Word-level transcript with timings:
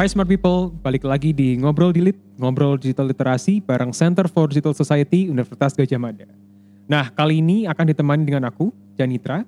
Hai 0.00 0.08
smart 0.08 0.32
people, 0.32 0.72
balik 0.80 1.04
lagi 1.04 1.28
di 1.28 1.60
Ngobrol 1.60 1.92
Dilit, 1.92 2.16
Ngobrol 2.40 2.80
Digital 2.80 3.12
Literasi 3.12 3.60
bareng 3.60 3.92
Center 3.92 4.24
for 4.32 4.48
Digital 4.48 4.72
Society 4.72 5.28
Universitas 5.28 5.76
Gajah 5.76 6.00
Mada. 6.00 6.24
Nah, 6.88 7.12
kali 7.12 7.44
ini 7.44 7.68
akan 7.68 7.84
ditemani 7.84 8.24
dengan 8.24 8.48
aku, 8.48 8.72
Janitra, 8.96 9.44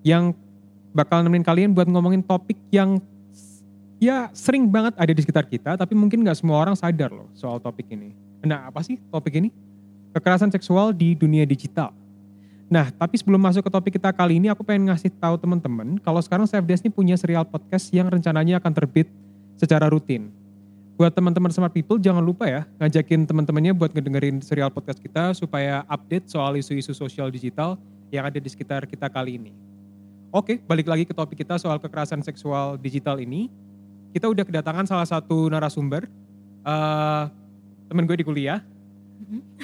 yang 0.00 0.32
bakal 0.96 1.20
nemenin 1.20 1.44
kalian 1.44 1.76
buat 1.76 1.84
ngomongin 1.84 2.24
topik 2.24 2.56
yang 2.72 2.96
ya 4.00 4.32
sering 4.32 4.72
banget 4.72 4.96
ada 4.96 5.12
di 5.12 5.20
sekitar 5.20 5.44
kita, 5.44 5.76
tapi 5.76 5.92
mungkin 5.92 6.24
nggak 6.24 6.40
semua 6.40 6.64
orang 6.64 6.72
sadar 6.72 7.12
loh 7.12 7.28
soal 7.36 7.60
topik 7.60 7.92
ini. 7.92 8.16
Nah, 8.48 8.72
apa 8.72 8.80
sih 8.80 8.96
topik 9.12 9.36
ini? 9.36 9.52
Kekerasan 10.16 10.48
seksual 10.48 10.96
di 10.96 11.12
dunia 11.12 11.44
digital. 11.44 11.92
Nah, 12.72 12.88
tapi 12.88 13.20
sebelum 13.20 13.36
masuk 13.36 13.60
ke 13.60 13.68
topik 13.68 14.00
kita 14.00 14.16
kali 14.16 14.40
ini, 14.40 14.48
aku 14.48 14.64
pengen 14.64 14.88
ngasih 14.88 15.12
tahu 15.20 15.36
teman-teman 15.36 16.00
kalau 16.00 16.24
sekarang 16.24 16.48
Save 16.48 16.64
ini 16.64 16.88
punya 16.88 17.20
serial 17.20 17.44
podcast 17.44 17.92
yang 17.92 18.08
rencananya 18.08 18.64
akan 18.64 18.72
terbit 18.72 19.12
secara 19.58 19.90
rutin. 19.90 20.30
Buat 20.98 21.14
teman-teman 21.14 21.50
smart 21.50 21.70
people, 21.74 21.98
jangan 21.98 22.22
lupa 22.22 22.46
ya 22.46 22.66
ngajakin 22.78 23.26
teman-temannya 23.26 23.74
buat 23.74 23.90
ngedengerin 23.94 24.42
serial 24.42 24.70
podcast 24.70 24.98
kita 24.98 25.34
supaya 25.34 25.82
update 25.86 26.26
soal 26.30 26.58
isu-isu 26.58 26.90
sosial 26.94 27.30
digital 27.30 27.78
yang 28.10 28.26
ada 28.26 28.38
di 28.38 28.48
sekitar 28.50 28.86
kita 28.86 29.06
kali 29.06 29.38
ini. 29.38 29.52
Oke, 30.34 30.58
balik 30.66 30.90
lagi 30.90 31.04
ke 31.06 31.14
topik 31.14 31.38
kita 31.38 31.58
soal 31.58 31.78
kekerasan 31.78 32.22
seksual 32.22 32.78
digital 32.78 33.18
ini. 33.18 33.46
Kita 34.10 34.26
udah 34.26 34.42
kedatangan 34.42 34.88
salah 34.88 35.06
satu 35.06 35.46
narasumber, 35.52 36.08
uh, 36.66 37.30
temen 37.86 38.04
gue 38.08 38.16
di 38.18 38.26
kuliah, 38.26 38.58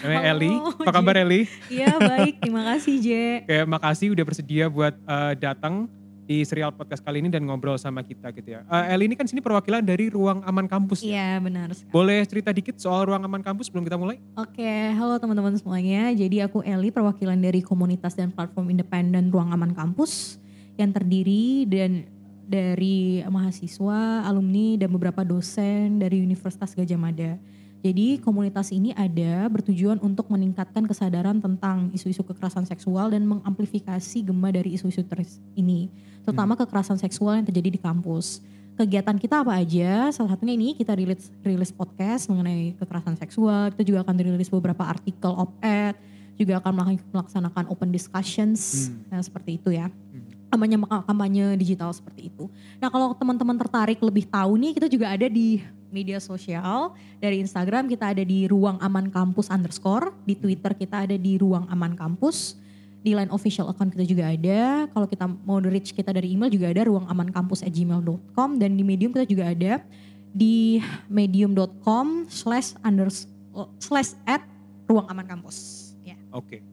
Namanya 0.02 0.20
Halo, 0.20 0.30
Eli. 0.36 0.52
Apa 0.84 0.92
kabar 0.92 1.14
J. 1.16 1.20
Eli? 1.24 1.40
Iya 1.72 1.92
baik, 1.96 2.34
terima 2.42 2.62
kasih 2.74 2.94
J. 3.00 3.08
Kayak 3.48 3.66
makasih 3.70 4.06
udah 4.12 4.24
bersedia 4.26 4.64
buat 4.68 4.94
uh, 5.08 5.32
datang 5.38 5.88
di 6.24 6.40
serial 6.42 6.72
podcast 6.72 7.04
kali 7.04 7.20
ini 7.20 7.28
dan 7.28 7.44
ngobrol 7.44 7.76
sama 7.76 8.00
kita 8.00 8.32
gitu 8.32 8.56
ya. 8.56 8.64
Uh, 8.64 8.92
Eli 8.96 9.12
ini 9.12 9.16
kan 9.16 9.28
sini 9.28 9.44
perwakilan 9.44 9.84
dari 9.84 10.08
Ruang 10.08 10.40
Aman 10.48 10.64
Kampus. 10.64 11.04
ya? 11.04 11.12
Iya 11.12 11.30
benar 11.44 11.68
sekali. 11.76 11.92
Boleh 11.92 12.20
cerita 12.24 12.50
dikit 12.50 12.80
soal 12.80 13.04
Ruang 13.04 13.22
Aman 13.22 13.44
Kampus 13.44 13.68
sebelum 13.68 13.84
kita 13.84 14.00
mulai? 14.00 14.16
Oke, 14.40 14.72
halo 14.96 15.20
teman-teman 15.20 15.52
semuanya. 15.60 16.08
Jadi 16.16 16.40
aku 16.40 16.64
Eli, 16.64 16.88
perwakilan 16.88 17.36
dari 17.36 17.60
komunitas 17.60 18.16
dan 18.16 18.32
platform 18.32 18.72
independen 18.72 19.28
Ruang 19.28 19.52
Aman 19.52 19.76
Kampus 19.76 20.40
yang 20.80 20.90
terdiri 20.90 21.68
dan 21.68 22.08
dari 22.44 23.24
mahasiswa, 23.24 24.24
alumni, 24.28 24.76
dan 24.76 24.92
beberapa 24.92 25.24
dosen 25.24 26.00
dari 26.00 26.20
Universitas 26.20 26.76
Gajah 26.76 27.00
Mada. 27.00 27.36
Jadi 27.84 28.16
komunitas 28.16 28.72
ini 28.72 28.96
ada 28.96 29.44
bertujuan 29.52 30.00
untuk 30.00 30.32
meningkatkan 30.32 30.88
kesadaran 30.88 31.36
tentang 31.36 31.92
isu-isu 31.92 32.24
kekerasan 32.24 32.64
seksual 32.64 33.12
dan 33.12 33.28
mengamplifikasi 33.28 34.24
gema 34.24 34.48
dari 34.48 34.72
isu-isu 34.72 35.04
ini, 35.52 35.92
terutama 36.24 36.56
kekerasan 36.58 36.98
seksual 36.98 37.38
yang 37.38 37.46
terjadi 37.46 37.76
di 37.76 37.80
kampus. 37.80 38.40
Kegiatan 38.74 39.14
kita 39.22 39.46
apa 39.46 39.54
aja? 39.54 40.10
Salah 40.10 40.34
satunya 40.34 40.58
ini 40.58 40.74
kita 40.74 40.98
rilis 40.98 41.30
rilis 41.46 41.70
podcast 41.70 42.26
mengenai 42.26 42.74
kekerasan 42.74 43.14
seksual. 43.14 43.70
Kita 43.70 43.86
juga 43.86 44.02
akan 44.02 44.14
rilis 44.18 44.50
beberapa 44.50 44.82
artikel 44.82 45.30
op-ed, 45.30 45.94
juga 46.34 46.58
akan 46.58 46.98
melaksanakan 47.14 47.70
open 47.70 47.94
discussions 47.94 48.90
Hmm. 48.90 49.06
nah, 49.14 49.22
seperti 49.22 49.62
itu 49.62 49.70
ya 49.70 49.86
kampanye 50.54 50.78
kampanye 50.86 51.44
digital 51.58 51.90
seperti 51.90 52.30
itu. 52.30 52.46
Nah 52.78 52.86
kalau 52.86 53.10
teman-teman 53.18 53.58
tertarik 53.58 53.98
lebih 53.98 54.30
tahu 54.30 54.54
nih 54.54 54.78
kita 54.78 54.86
juga 54.86 55.10
ada 55.10 55.26
di 55.26 55.58
media 55.90 56.22
sosial 56.22 56.94
dari 57.18 57.42
Instagram 57.42 57.90
kita 57.90 58.14
ada 58.14 58.22
di 58.22 58.46
ruang 58.46 58.78
aman 58.78 59.10
kampus 59.10 59.50
underscore 59.50 60.14
di 60.22 60.38
Twitter 60.38 60.74
kita 60.78 61.10
ada 61.10 61.16
di 61.18 61.38
ruang 61.38 61.66
aman 61.70 61.98
kampus 61.98 62.58
di 63.04 63.12
line 63.12 63.28
official 63.28 63.68
account 63.68 63.92
kita 63.92 64.04
juga 64.08 64.32
ada 64.32 64.88
kalau 64.88 65.04
kita 65.04 65.28
mau 65.44 65.60
reach 65.60 65.92
kita 65.92 66.08
dari 66.08 66.32
email 66.32 66.48
juga 66.48 66.72
ada 66.72 66.88
ruang 66.88 67.04
aman 67.04 67.28
kampus 67.28 67.60
gmail.com 67.60 68.56
dan 68.56 68.72
di 68.72 68.80
medium 68.80 69.12
kita 69.12 69.28
juga 69.28 69.52
ada 69.52 69.84
di 70.32 70.80
medium.com 71.12 72.24
slash 72.32 72.72
unders 72.80 73.28
slash 73.76 74.16
at 74.24 74.40
ruang 74.88 75.04
aman 75.12 75.28
kampus 75.28 75.92
ya 76.00 76.16
Oke. 76.32 76.64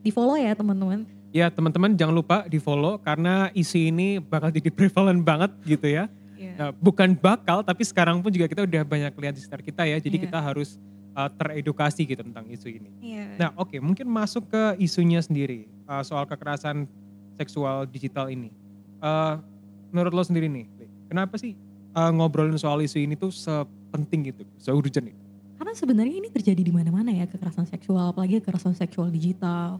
di 0.00 0.14
follow 0.14 0.38
ya 0.38 0.54
teman-teman 0.54 1.04
Ya 1.30 1.46
teman-teman 1.46 1.94
jangan 1.94 2.10
lupa 2.10 2.42
di 2.50 2.58
follow 2.58 2.98
karena 2.98 3.54
isu 3.54 3.94
ini 3.94 4.18
bakal 4.18 4.50
jadi 4.50 4.66
prevalent 4.78 5.22
banget 5.22 5.54
gitu 5.62 5.86
ya. 5.86 6.10
Ya. 6.34 6.52
Nah, 6.58 6.70
bukan 6.74 7.14
bakal 7.14 7.62
tapi 7.62 7.86
sekarang 7.86 8.18
pun 8.18 8.34
juga 8.34 8.50
kita 8.50 8.66
udah 8.66 8.82
banyak 8.82 9.14
lihat 9.14 9.34
di 9.38 9.40
sekitar 9.46 9.62
kita 9.62 9.82
ya. 9.86 10.02
Jadi 10.02 10.18
Iya. 10.18 10.24
kita 10.26 10.38
harus 10.42 10.74
uh, 11.14 11.30
teredukasi 11.30 12.02
gitu 12.02 12.26
tentang 12.26 12.50
isu 12.50 12.66
ini. 12.66 12.90
Iya. 12.98 13.24
Nah 13.38 13.50
oke 13.54 13.78
mungkin 13.78 14.10
masuk 14.10 14.50
ke 14.50 14.62
isunya 14.82 15.22
sendiri 15.22 15.70
uh, 15.90 16.02
soal 16.06 16.22
kekerasan 16.30 16.86
seksual 17.34 17.82
digital 17.90 18.30
ini. 18.30 18.54
Uh, 19.02 19.42
menurut 19.90 20.14
lo 20.14 20.22
sendiri 20.22 20.46
nih, 20.46 20.70
kenapa 21.10 21.34
sih 21.34 21.58
uh, 21.98 22.14
ngobrolin 22.14 22.54
soal 22.54 22.78
isu 22.78 23.02
ini 23.02 23.18
tuh 23.18 23.34
sepenting 23.34 24.30
gitu, 24.30 24.46
seurgent 24.62 25.10
itu? 25.10 25.22
Karena 25.58 25.74
sebenarnya 25.74 26.16
ini 26.22 26.30
terjadi 26.30 26.62
di 26.62 26.72
mana-mana 26.72 27.10
ya 27.12 27.26
kekerasan 27.26 27.66
seksual, 27.68 28.14
apalagi 28.14 28.40
kekerasan 28.40 28.72
seksual 28.72 29.12
digital, 29.12 29.76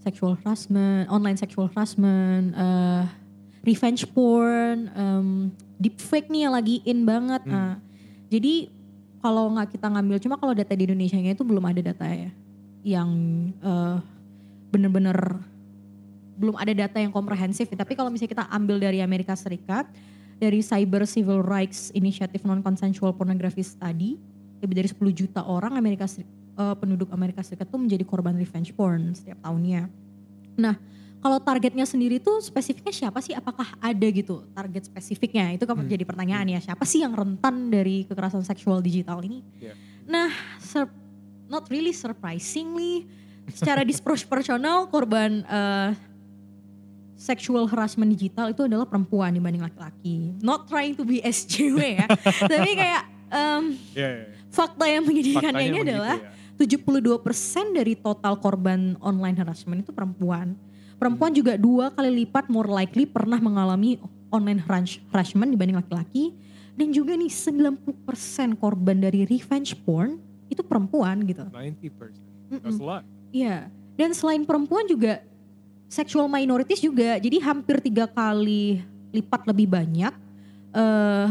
sexual 0.00 0.32
harassment, 0.40 1.12
online 1.12 1.36
sexual 1.36 1.68
harassment, 1.68 2.56
eh, 2.56 3.04
revenge 3.60 4.08
porn, 4.16 4.88
em, 4.96 5.52
deepfake 5.76 6.32
nih 6.32 6.48
yang 6.48 6.54
lagi 6.56 6.80
in 6.88 7.04
banget. 7.04 7.44
Hmm. 7.44 7.52
Nah, 7.52 7.72
jadi 8.32 8.72
kalau 9.20 9.52
nggak 9.52 9.76
kita 9.76 9.92
ngambil, 9.92 10.16
cuma 10.24 10.40
kalau 10.40 10.56
data 10.56 10.72
di 10.72 10.88
Indonesia 10.88 11.20
itu 11.20 11.44
belum 11.44 11.68
ada 11.68 11.80
data 11.84 12.08
ya, 12.08 12.32
yang 12.80 13.10
eh, 13.60 13.96
bener-bener 14.70 15.18
belum 16.40 16.56
ada 16.56 16.72
data 16.72 16.96
yang 16.96 17.12
komprehensif. 17.12 17.68
Tapi 17.68 17.92
kalau 17.92 18.08
misalnya 18.08 18.32
kita 18.32 18.46
ambil 18.48 18.80
dari 18.80 19.04
Amerika 19.04 19.36
Serikat, 19.36 19.84
dari 20.40 20.64
Cyber 20.64 21.04
Civil 21.04 21.44
Rights 21.44 21.92
Initiative 21.92 22.40
Non-Consensual 22.48 23.12
Pornography 23.12 23.60
Study, 23.60 24.16
lebih 24.64 24.74
dari 24.74 24.88
10 24.88 24.96
juta 25.12 25.44
orang 25.44 25.76
Amerika 25.76 26.08
eh, 26.08 26.24
penduduk 26.80 27.12
Amerika 27.12 27.44
Serikat 27.44 27.68
tuh 27.68 27.76
menjadi 27.76 28.08
korban 28.08 28.32
revenge 28.32 28.72
porn 28.72 29.12
setiap 29.12 29.36
tahunnya. 29.44 29.92
Nah, 30.56 30.80
kalau 31.20 31.36
targetnya 31.36 31.84
sendiri 31.84 32.16
tuh 32.16 32.40
spesifiknya 32.40 32.96
siapa 32.96 33.20
sih? 33.20 33.36
Apakah 33.36 33.76
ada 33.76 34.06
gitu 34.08 34.48
target 34.56 34.88
spesifiknya? 34.88 35.52
Itu 35.52 35.68
kan 35.68 35.76
Hmm. 35.76 35.84
jadi 35.84 36.08
pertanyaan 36.08 36.48
ya. 36.48 36.60
Siapa 36.64 36.88
sih 36.88 37.04
yang 37.04 37.12
rentan 37.12 37.68
dari 37.68 38.08
kekerasan 38.08 38.40
seksual 38.40 38.80
digital 38.80 39.20
ini? 39.20 39.44
Iya. 39.60 39.76
Nah, 40.08 40.32
sur- 40.56 40.88
not 41.52 41.68
really 41.68 41.92
surprisingly, 41.92 43.04
secara 43.48 43.80
disproporsional 43.82 44.86
korban 44.86 45.40
eh, 45.42 45.90
sexual 47.16 47.68
harassment 47.68 48.08
digital 48.10 48.48
itu 48.48 48.64
adalah 48.64 48.88
perempuan 48.88 49.32
dibanding 49.32 49.60
laki-laki. 49.60 50.32
Not 50.40 50.64
trying 50.66 50.96
to 50.96 51.04
be 51.04 51.20
SJW 51.20 51.78
ya, 52.00 52.06
tapi 52.52 52.70
kayak 52.72 53.02
em, 53.28 53.62
Iya, 53.92 54.08
iya. 54.08 54.26
fakta 54.48 54.84
yang 54.84 55.04
menyedihkannya 55.04 55.64
ini 55.68 55.80
begitu 55.80 55.92
adalah 56.00 56.16
ya. 56.16 56.32
72% 56.60 57.72
dari 57.72 57.96
total 57.96 58.36
korban 58.36 58.96
online 59.00 59.36
harassment 59.36 59.80
itu 59.80 59.92
perempuan. 59.92 60.56
Perempuan 61.00 61.32
juga 61.32 61.56
dua 61.56 61.88
kali 61.88 62.24
lipat 62.24 62.52
more 62.52 62.68
likely 62.68 63.08
pernah 63.08 63.40
mengalami 63.40 63.96
online 64.28 64.60
harass- 64.60 65.00
harassment 65.08 65.48
dibanding 65.48 65.76
laki-laki. 65.76 66.36
Dan 66.76 66.96
juga 66.96 67.12
nih 67.12 67.28
90% 67.28 67.76
korban 68.56 68.96
dari 68.96 69.28
revenge 69.28 69.76
porn 69.84 70.16
itu 70.48 70.64
perempuan 70.64 71.20
gitu. 71.28 71.44
90%. 71.48 71.52
Mm-mm. 72.48 72.60
That's 72.60 72.80
a 72.80 72.84
lot. 72.84 73.04
Iya. 73.30 73.70
Dan 73.94 74.14
selain 74.14 74.42
perempuan 74.46 74.86
juga 74.86 75.22
sexual 75.90 76.30
minorities 76.30 76.80
juga. 76.80 77.18
Jadi 77.18 77.42
hampir 77.42 77.82
tiga 77.82 78.06
kali 78.06 78.80
lipat 79.10 79.42
lebih 79.50 79.66
banyak 79.66 80.14
eh 80.70 81.30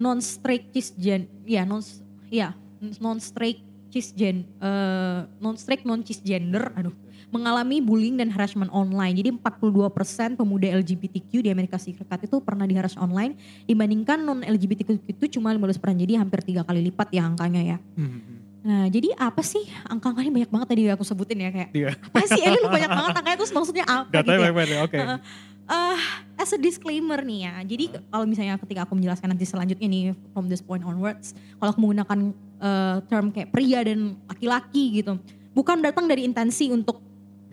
non 0.00 0.16
straight 0.24 0.72
cisgen 0.72 1.28
ya 1.44 1.68
non 1.68 1.84
ya 2.32 2.56
non 3.04 3.20
straight 3.20 3.60
cisgen 3.92 4.48
eh 4.64 5.20
non 5.38 5.60
straight 5.60 5.84
non 5.84 6.00
cisgender 6.00 6.72
aduh 6.72 6.96
mengalami 7.34 7.82
bullying 7.82 8.14
dan 8.14 8.30
harassment 8.30 8.70
online. 8.70 9.18
Jadi 9.18 9.34
42% 9.34 10.38
pemuda 10.38 10.70
LGBTQ 10.70 11.42
di 11.42 11.50
Amerika 11.50 11.82
Serikat 11.82 12.22
itu 12.22 12.38
pernah 12.38 12.62
diharas 12.62 12.94
online 12.94 13.34
dibandingkan 13.66 14.22
non 14.22 14.46
LGBTQ 14.46 15.02
itu 15.02 15.24
cuma 15.34 15.50
15%. 15.50 15.74
Jadi 15.98 16.14
hampir 16.14 16.46
tiga 16.46 16.62
kali 16.62 16.86
lipat 16.86 17.10
ya 17.10 17.26
angkanya 17.26 17.74
ya. 17.74 17.76
Hmm. 17.98 18.43
Nah 18.64 18.88
jadi 18.88 19.12
apa 19.14 19.44
sih 19.44 19.60
angka-angkanya 19.84 20.32
banyak 20.32 20.50
banget 20.50 20.66
tadi 20.66 20.82
aku 20.88 21.04
sebutin 21.04 21.36
ya 21.38 21.50
kayak 21.52 21.68
Iya. 21.70 21.90
apa 21.92 22.20
sih 22.26 22.40
lu 22.42 22.66
banyak 22.66 22.90
banget 22.90 23.12
angkanya 23.14 23.36
terus 23.36 23.52
maksudnya 23.52 23.84
apa 23.84 24.08
Datanya 24.08 24.32
gitu 24.34 24.44
ya. 24.44 24.54
banyak 24.54 24.72
ya, 24.72 24.80
oke. 24.82 24.98
Heeh. 24.98 25.18
Eh, 25.64 25.98
as 26.36 26.50
a 26.50 26.58
disclaimer 26.58 27.20
nih 27.20 27.40
ya, 27.42 27.54
jadi 27.64 27.84
kalau 28.04 28.24
misalnya 28.24 28.60
ketika 28.60 28.84
aku 28.84 28.92
menjelaskan 28.94 29.32
nanti 29.32 29.44
selanjutnya 29.44 29.84
nih 29.86 30.02
from 30.30 30.44
this 30.44 30.60
point 30.60 30.80
onwards, 30.80 31.32
kalau 31.56 31.72
aku 31.72 31.80
menggunakan 31.80 32.18
eh, 32.58 32.96
term 33.02 33.32
kayak 33.32 33.48
pria 33.48 33.80
dan 33.80 34.12
laki-laki 34.24 35.00
gitu, 35.00 35.16
bukan 35.52 35.80
datang 35.80 36.04
dari 36.04 36.20
intensi 36.22 36.68
untuk 36.68 37.00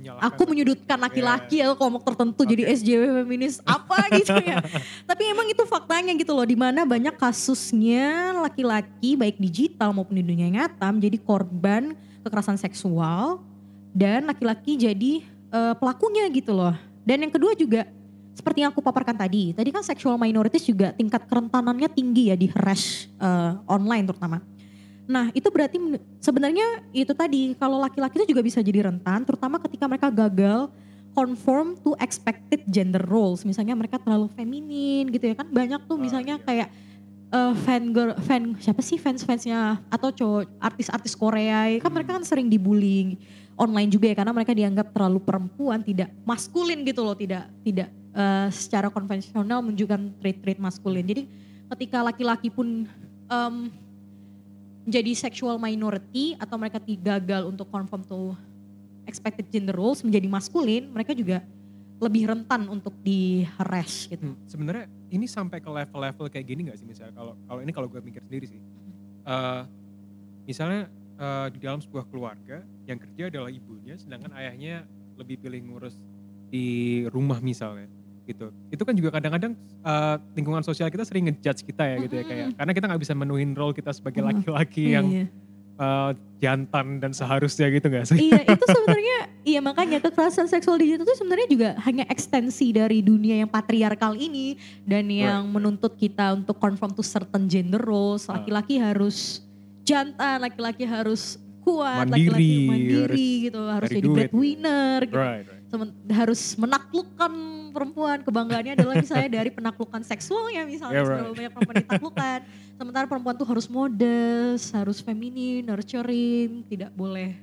Menyalahkan. 0.01 0.25
aku 0.33 0.41
menyudutkan 0.49 0.97
laki-laki 0.97 1.61
atau 1.61 1.77
kelompok 1.77 2.01
tertentu 2.09 2.41
jadi 2.41 2.63
Oke. 2.65 2.73
SJW 2.81 3.01
feminis 3.21 3.61
apa 3.61 3.97
gitu 4.17 4.33
ya. 4.41 4.57
Tapi 5.05 5.23
emang 5.29 5.45
itu 5.45 5.61
faktanya 5.69 6.09
gitu 6.17 6.33
loh, 6.33 6.41
di 6.41 6.57
mana 6.57 6.81
banyak 6.81 7.13
kasusnya 7.21 8.33
laki-laki 8.41 9.13
baik 9.13 9.37
digital 9.37 9.93
maupun 9.93 10.17
di 10.17 10.25
dunia 10.25 10.49
nyata 10.49 10.89
menjadi 10.89 11.21
korban 11.21 11.93
kekerasan 12.25 12.57
seksual 12.57 13.45
dan 13.93 14.25
laki-laki 14.25 14.73
jadi 14.73 15.21
eh, 15.53 15.73
pelakunya 15.77 16.25
gitu 16.33 16.57
loh. 16.57 16.73
Dan 17.05 17.21
yang 17.21 17.33
kedua 17.33 17.53
juga 17.53 17.85
seperti 18.31 18.65
yang 18.65 18.73
aku 18.73 18.81
paparkan 18.81 19.13
tadi, 19.13 19.53
tadi 19.53 19.69
kan 19.69 19.85
sexual 19.85 20.17
minorities 20.17 20.65
juga 20.65 20.95
tingkat 20.95 21.29
kerentanannya 21.29 21.89
tinggi 21.93 22.33
ya 22.33 22.35
di 22.39 22.47
harass 22.49 23.05
uh, 23.19 23.59
online 23.69 24.07
terutama. 24.07 24.41
Nah 25.09 25.33
itu 25.33 25.47
berarti 25.49 25.77
sebenarnya 26.21 26.85
itu 26.93 27.11
tadi 27.13 27.53
kalau 27.57 27.81
laki-laki 27.81 28.21
itu 28.21 28.33
juga 28.35 28.41
bisa 28.45 28.59
jadi 28.61 28.89
rentan, 28.89 29.25
terutama 29.25 29.57
ketika 29.61 29.85
mereka 29.89 30.07
gagal 30.09 30.69
conform 31.11 31.75
to 31.83 31.91
expected 31.99 32.63
gender 32.71 33.03
roles. 33.03 33.43
Misalnya 33.43 33.75
mereka 33.75 33.99
terlalu 33.99 34.31
feminin 34.31 35.11
gitu 35.11 35.27
ya 35.31 35.35
kan 35.35 35.47
banyak 35.51 35.83
tuh 35.89 35.95
Oh, 35.95 36.01
misalnya 36.01 36.39
iya. 36.39 36.45
kayak 36.45 36.69
uh, 37.31 37.53
fan 37.67 37.91
girl, 37.91 38.15
fan 38.21 38.55
siapa 38.59 38.79
sih 38.83 38.99
fans 38.99 39.23
fansnya 39.23 39.79
atau 39.87 40.11
cowok 40.11 40.47
artis-artis 40.59 41.15
Korea 41.15 41.67
ya 41.71 41.79
kan 41.79 41.89
Hmm. 41.89 41.95
mereka 41.99 42.11
kan 42.15 42.23
sering 42.27 42.47
dibullying 42.47 43.19
online 43.59 43.91
juga 43.91 44.11
ya 44.11 44.15
karena 44.15 44.31
mereka 44.35 44.55
dianggap 44.55 44.91
terlalu 44.95 45.19
perempuan 45.23 45.83
tidak 45.83 46.11
maskulin 46.23 46.83
gitu 46.87 47.03
loh 47.03 47.15
tidak 47.15 47.47
tidak 47.63 47.89
uh, 48.15 48.47
secara 48.51 48.87
konvensional 48.87 49.59
menunjukkan 49.63 50.15
trait-trait 50.23 50.59
maskulin 50.59 51.03
jadi 51.03 51.23
ketika 51.75 52.03
laki-laki 52.03 52.51
pun 52.51 52.87
um, 53.31 53.71
menjadi 54.85 55.11
sexual 55.13 55.61
minority 55.61 56.33
atau 56.41 56.57
mereka 56.57 56.81
gagal 56.81 57.45
untuk 57.45 57.69
conform 57.69 58.01
to 58.05 58.33
expected 59.05 59.45
gender 59.49 59.75
roles 59.75 60.01
menjadi 60.01 60.27
maskulin 60.29 60.89
mereka 60.89 61.13
juga 61.13 61.45
lebih 62.01 62.33
rentan 62.33 62.65
untuk 62.65 62.97
di 63.05 63.45
harass 63.61 64.09
gitu. 64.09 64.33
Hmm, 64.33 64.37
sebenarnya 64.49 64.89
ini 65.13 65.29
sampai 65.29 65.61
ke 65.61 65.69
level-level 65.69 66.33
kayak 66.33 66.45
gini 66.49 66.65
nggak 66.65 66.81
sih? 66.81 66.87
Misalnya 66.89 67.13
kalau 67.13 67.37
kalau 67.45 67.59
ini 67.61 67.71
kalau 67.71 67.87
gue 67.93 68.01
mikir 68.01 68.25
sendiri 68.25 68.49
sih. 68.49 68.57
Eh, 69.21 69.61
misalnya 70.49 70.89
eh, 71.21 71.47
di 71.53 71.59
dalam 71.61 71.77
sebuah 71.77 72.09
keluarga 72.09 72.65
yang 72.89 72.97
kerja 72.97 73.29
adalah 73.29 73.53
ibunya 73.53 74.01
sedangkan 74.01 74.33
ayahnya 74.33 74.89
lebih 75.13 75.37
pilih 75.45 75.61
ngurus 75.61 75.93
di 76.49 77.05
rumah 77.13 77.37
misalnya 77.37 77.85
gitu 78.31 78.47
itu 78.67 78.81
kan 78.81 78.93
juga 78.93 79.09
kadang-kadang 79.11 79.51
eh, 79.81 80.15
lingkungan 80.33 80.61
sosial 80.61 80.87
kita 80.87 81.03
sering 81.03 81.27
ngejudge 81.27 81.61
kita 81.63 81.83
ya 81.83 81.95
gitu 81.99 82.13
ya 82.13 82.23
kayak 82.23 82.47
karena 82.55 82.71
kita 82.71 82.85
nggak 82.87 83.01
bisa 83.01 83.13
menuhin 83.13 83.51
role 83.51 83.71
kita 83.71 83.91
sebagai 83.91 84.23
laki-laki 84.23 84.85
yang 84.89 85.05
Iya. 85.07 85.25
eh, 85.77 86.11
jantan 86.39 86.97
dan 86.97 87.11
seharusnya 87.11 87.67
gitu 87.69 87.85
nggak 87.85 88.05
sih 88.07 88.17
iya 88.23 88.41
itu 88.43 88.65
sebenarnya 88.65 89.17
iya 89.43 89.59
makanya 89.59 89.97
kekerasan 89.99 90.45
seksual 90.45 90.75
digital 90.75 91.03
itu 91.03 91.15
sebenarnya 91.15 91.47
juga 91.47 91.69
hanya 91.81 92.05
ekstensi 92.05 92.69
dari 92.69 93.01
dunia 93.01 93.35
yang 93.37 93.49
patriarkal 93.49 94.13
ini 94.13 94.55
dan 94.83 95.05
yang 95.05 95.41
Right. 95.43 95.53
menuntut 95.53 95.93
kita 95.95 96.33
untuk 96.33 96.55
conform 96.55 96.91
to 96.91 97.01
certain 97.01 97.45
gender 97.45 97.79
roles 97.79 98.25
Ah. 98.25 98.37
laki-laki 98.37 98.77
harus 98.77 99.41
jantan 99.81 100.39
laki-laki 100.39 100.83
harus 100.83 101.35
kuat 101.61 102.05
Mandiri, 102.05 102.25
laki-laki 102.25 102.57
mandiri 102.65 103.01
harus 103.05 103.43
gitu 103.43 103.61
harus 103.67 103.89
jadi 103.91 104.01
duit. 104.01 104.15
breadwinner 104.17 104.97
gitu 105.03 105.13
right, 105.15 105.45
right. 105.45 105.61
Semen- 105.67 105.95
harus 106.09 106.41
menaklukkan 106.55 107.31
perempuan. 107.71 108.21
Kebanggaannya 108.21 108.73
adalah 108.77 108.95
misalnya 108.99 109.29
dari 109.41 109.49
penaklukan 109.49 110.01
seksualnya 110.03 110.67
misalnya 110.67 111.01
Yeah, 111.01 111.07
seberapa 111.07 111.27
right. 111.31 111.37
banyak 111.39 111.51
perempuan 111.55 111.77
ditaklukkan 111.81 112.39
sementara 112.77 113.05
perempuan 113.07 113.35
tuh 113.39 113.47
harus 113.47 113.65
modest 113.71 114.75
harus 114.75 114.99
feminin 114.99 115.65
nurturing 115.65 116.67
tidak 116.67 116.91
boleh 116.93 117.39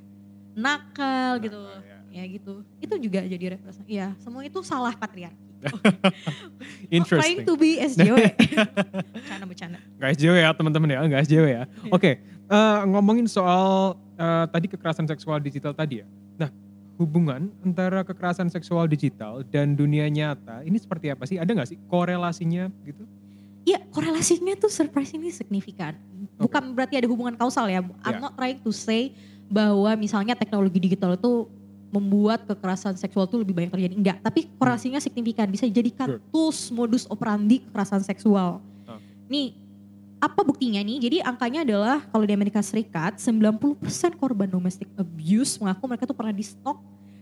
nakal 0.53 1.41
gitu. 1.41 1.57
Nakal, 1.57 1.81
ya. 2.13 2.21
ya 2.21 2.23
gitu. 2.29 2.53
Itu 2.79 2.93
juga 3.01 3.19
jadi 3.25 3.45
representasi 3.57 3.91
ya 3.91 4.13
semua 4.21 4.45
itu 4.45 4.61
salah 4.61 4.93
patriarki. 4.93 5.49
Interesting 6.89 7.43
trying 7.43 7.43
to 7.43 7.53
be 7.59 7.79
SJW 7.83 8.15
bercanda 9.15 9.45
bercanda. 9.45 9.79
Nggak 9.99 10.09
SJW 10.15 10.35
ya 10.39 10.49
teman-teman 10.55 10.87
ya, 10.87 10.99
nggak 11.03 11.21
SJW 11.27 11.45
ya. 11.51 11.63
Oke, 11.91 12.11
eh, 12.23 12.77
ngomongin 12.87 13.27
soal 13.27 13.99
eh, 14.15 14.45
tadi 14.47 14.71
kekerasan 14.71 15.05
seksual 15.07 15.43
digital 15.43 15.75
tadi 15.75 16.03
ya. 16.03 16.07
Hubungan 16.99 17.47
antara 17.63 18.03
kekerasan 18.03 18.51
seksual 18.51 18.83
digital 18.83 19.39
dan 19.47 19.71
dunia 19.71 20.11
nyata 20.11 20.67
ini 20.67 20.75
seperti 20.75 21.07
apa 21.07 21.23
sih? 21.23 21.39
Ada 21.39 21.47
nggak 21.47 21.69
sih 21.71 21.79
korelasinya 21.87 22.67
gitu? 22.83 23.07
Iya 23.63 23.79
korelasinya 23.87 24.51
tuh 24.59 24.67
surprisingly 24.67 25.31
signifikan. 25.31 25.95
Bukan 26.35 26.75
berarti 26.75 26.99
ada 26.99 27.07
hubungan 27.07 27.39
kausal 27.39 27.71
ya. 27.71 27.79
I'm 27.79 27.95
Yeah. 28.03 28.19
not 28.19 28.35
trying 28.35 28.59
to 28.59 28.71
say 28.75 29.15
bahwa 29.47 29.95
misalnya 29.95 30.35
teknologi 30.35 30.75
digital 30.75 31.15
itu 31.15 31.47
membuat 31.89 32.43
kekerasan 32.45 32.99
seksual 32.99 33.25
itu 33.25 33.39
lebih 33.39 33.55
banyak 33.55 33.71
terjadi. 33.71 33.93
Enggak, 33.95 34.17
tapi 34.19 34.51
korelasinya 34.59 34.99
signifikan. 34.99 35.47
Bisa 35.47 35.65
dijadikan 35.65 36.19
Sure. 36.19 36.21
tools 36.29 36.67
modus 36.69 37.07
operandi 37.07 37.63
kekerasan 37.63 38.03
seksual. 38.03 38.59
Oke. 38.85 39.01
Nih, 39.31 39.55
apa 40.19 40.43
buktinya 40.43 40.83
nih? 40.83 40.99
Jadi 40.99 41.17
angkanya 41.23 41.63
adalah 41.63 42.03
kalau 42.11 42.27
di 42.27 42.35
Amerika 42.35 42.59
Serikat 42.59 43.17
90% 43.17 44.19
korban 44.19 44.51
domestic 44.51 44.91
abuse 44.99 45.55
mengaku 45.57 45.83
mereka 45.87 46.03
tuh 46.03 46.15
pernah 46.15 46.35
di 46.35 46.43
stalk, 46.43 46.79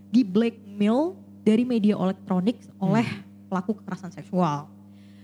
di 0.09 0.25
blackmail 0.25 1.13
dari 1.45 1.63
media 1.63 1.93
elektronik 1.93 2.57
oleh 2.81 3.05
pelaku 3.47 3.77
kekerasan 3.77 4.09
seksual. 4.11 4.65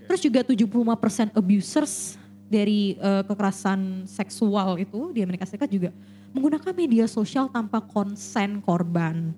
Terus 0.06 0.20
juga 0.22 0.40
75% 0.46 1.34
abusers 1.34 2.14
dari 2.46 2.94
eh, 2.94 3.22
kekerasan 3.26 4.06
seksual 4.06 4.78
itu 4.78 5.10
di 5.10 5.26
Amerika 5.26 5.44
Serikat 5.44 5.68
juga 5.68 5.90
menggunakan 6.30 6.72
media 6.74 7.06
sosial 7.10 7.50
tanpa 7.50 7.82
konsen 7.82 8.62
korban. 8.62 9.34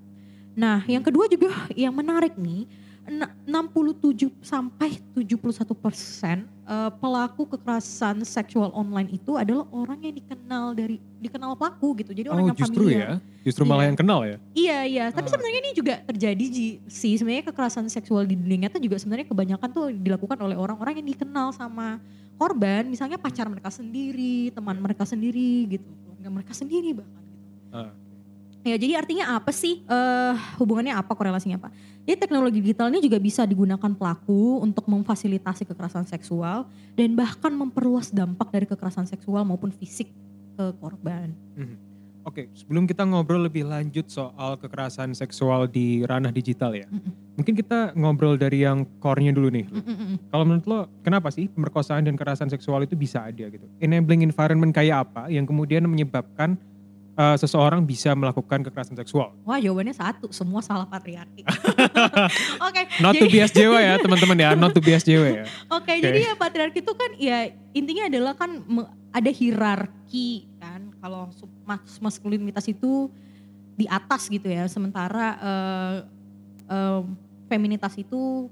Nah, 0.56 0.80
yang 0.88 1.04
kedua 1.04 1.28
juga 1.28 1.52
yang 1.76 1.92
menarik 1.92 2.36
nih, 2.40 2.64
67 3.06 4.42
sampai 4.42 4.98
71 5.14 5.46
persen 5.72 6.36
eh, 6.62 6.90
pelaku 6.98 7.46
kekerasan 7.46 8.20
seksual 8.22 8.74
online 8.74 9.14
itu 9.14 9.34
adalah 9.34 9.64
orang 9.70 10.02
yang 10.02 10.14
dikenal 10.14 10.74
dari 10.74 10.98
dikenal 11.16 11.54
pelaku 11.54 12.02
gitu. 12.02 12.10
Jadi 12.10 12.26
orang 12.26 12.44
Oh 12.44 12.48
yang 12.50 12.58
justru 12.58 12.82
familiar. 12.84 12.98
ya, 12.98 13.14
justru 13.42 13.62
malah 13.62 13.82
Iya. 13.82 13.88
yang 13.88 13.98
kenal 13.98 14.20
ya. 14.22 14.36
Iya 14.52 14.78
iya, 14.84 15.04
tapi 15.08 15.26
Ah, 15.26 15.32
sebenarnya 15.32 15.60
ini 15.60 15.70
juga 15.72 15.94
terjadi 16.02 16.44
sih. 16.84 17.14
Sebenarnya 17.14 17.46
kekerasan 17.46 17.86
seksual 17.86 18.26
di 18.26 18.34
dunia 18.34 18.66
nyata 18.66 18.76
juga 18.78 18.98
sebenarnya 18.98 19.26
kebanyakan 19.26 19.68
tuh 19.70 19.86
dilakukan 19.92 20.38
oleh 20.38 20.58
orang-orang 20.58 20.98
yang 20.98 21.08
dikenal 21.08 21.50
sama 21.50 22.02
korban, 22.34 22.84
misalnya 22.84 23.16
pacar 23.16 23.46
mereka 23.46 23.70
sendiri, 23.70 24.50
teman 24.50 24.76
mereka 24.76 25.06
sendiri 25.06 25.64
gitu, 25.70 25.88
keluarga 26.04 26.28
mereka 26.28 26.52
sendiri 26.52 26.90
bahkan. 26.92 27.22
Gitu. 27.22 27.46
Ah, 27.72 27.90
Ya 28.66 28.74
jadi 28.74 28.98
artinya 28.98 29.38
apa 29.38 29.54
sih 29.54 29.86
eh 29.86 30.34
hubungannya 30.58 30.90
apa 30.90 31.14
korelasinya 31.14 31.62
apa? 31.62 31.70
Jadi 32.02 32.18
teknologi 32.18 32.58
digital 32.58 32.90
ini 32.90 32.98
juga 32.98 33.22
bisa 33.22 33.46
digunakan 33.46 33.94
pelaku 33.94 34.58
untuk 34.58 34.90
memfasilitasi 34.90 35.70
kekerasan 35.70 36.02
seksual 36.02 36.66
dan 36.98 37.14
bahkan 37.14 37.54
memperluas 37.54 38.10
dampak 38.10 38.50
dari 38.50 38.66
kekerasan 38.66 39.06
seksual 39.06 39.46
maupun 39.46 39.70
fisik 39.70 40.10
ke 40.58 40.64
korban. 40.82 41.30
mhm. 41.54 41.86
Oke, 42.26 42.50
sebelum 42.58 42.90
kita 42.90 43.06
ngobrol 43.06 43.46
lebih 43.46 43.62
lanjut 43.70 44.10
soal 44.10 44.58
kekerasan 44.58 45.14
seksual 45.14 45.70
di 45.70 46.02
ranah 46.02 46.34
digital 46.34 46.74
ya, 46.74 46.82
Mm-mm. 46.90 47.38
mungkin 47.38 47.54
kita 47.54 47.94
ngobrol 47.94 48.34
dari 48.34 48.66
yang 48.66 48.82
core-nya 48.98 49.30
dulu 49.30 49.46
nih. 49.54 49.62
Mm-mm. 49.70 50.18
Kalau 50.34 50.42
menurut 50.42 50.66
lo, 50.66 50.90
kenapa 51.06 51.30
sih 51.30 51.46
pemerkosaan 51.46 52.02
dan 52.02 52.18
kekerasan 52.18 52.50
seksual 52.50 52.82
itu 52.82 52.98
bisa 52.98 53.22
ada 53.22 53.46
gitu? 53.46 53.62
Enabling 53.78 54.26
environment 54.26 54.74
kayak 54.74 55.06
apa 55.06 55.30
yang 55.30 55.46
kemudian 55.46 55.86
menyebabkan 55.86 56.58
uh, 57.16 57.36
seseorang 57.36 57.82
bisa 57.82 58.12
melakukan 58.12 58.62
kekerasan 58.62 58.94
seksual? 58.94 59.32
Wah 59.42 59.56
jawabannya 59.56 59.92
satu, 59.92 60.28
semua 60.30 60.60
salah 60.60 60.84
patriarki. 60.84 61.42
Oke, 62.66 62.80
Not 63.00 63.16
to 63.16 63.26
jadi 63.26 63.32
be 63.32 63.38
SJW 63.42 63.74
ya 63.74 63.94
teman-teman 63.98 64.36
ya, 64.36 64.50
not 64.54 64.72
to 64.72 64.80
be 64.80 64.92
SJW 64.92 65.24
ya. 65.42 65.46
oke 65.68 65.88
jadi 65.90 66.30
ya 66.30 66.32
patriarki 66.36 66.80
itu 66.84 66.92
kan 66.92 67.10
ya 67.16 67.38
intinya 67.72 68.04
adalah 68.06 68.32
kan 68.36 68.62
ada 69.10 69.30
hierarki 69.32 70.46
kan. 70.60 70.92
Kalau 71.00 71.32
mas- 71.64 71.98
maskulinitas 72.00 72.68
itu 72.68 73.08
di 73.76 73.84
atas 73.88 74.28
gitu 74.28 74.48
ya, 74.48 74.64
sementara 74.68 75.36
eh, 75.36 75.96
eh, 76.68 77.00
feminitas 77.46 77.94
itu 77.96 78.48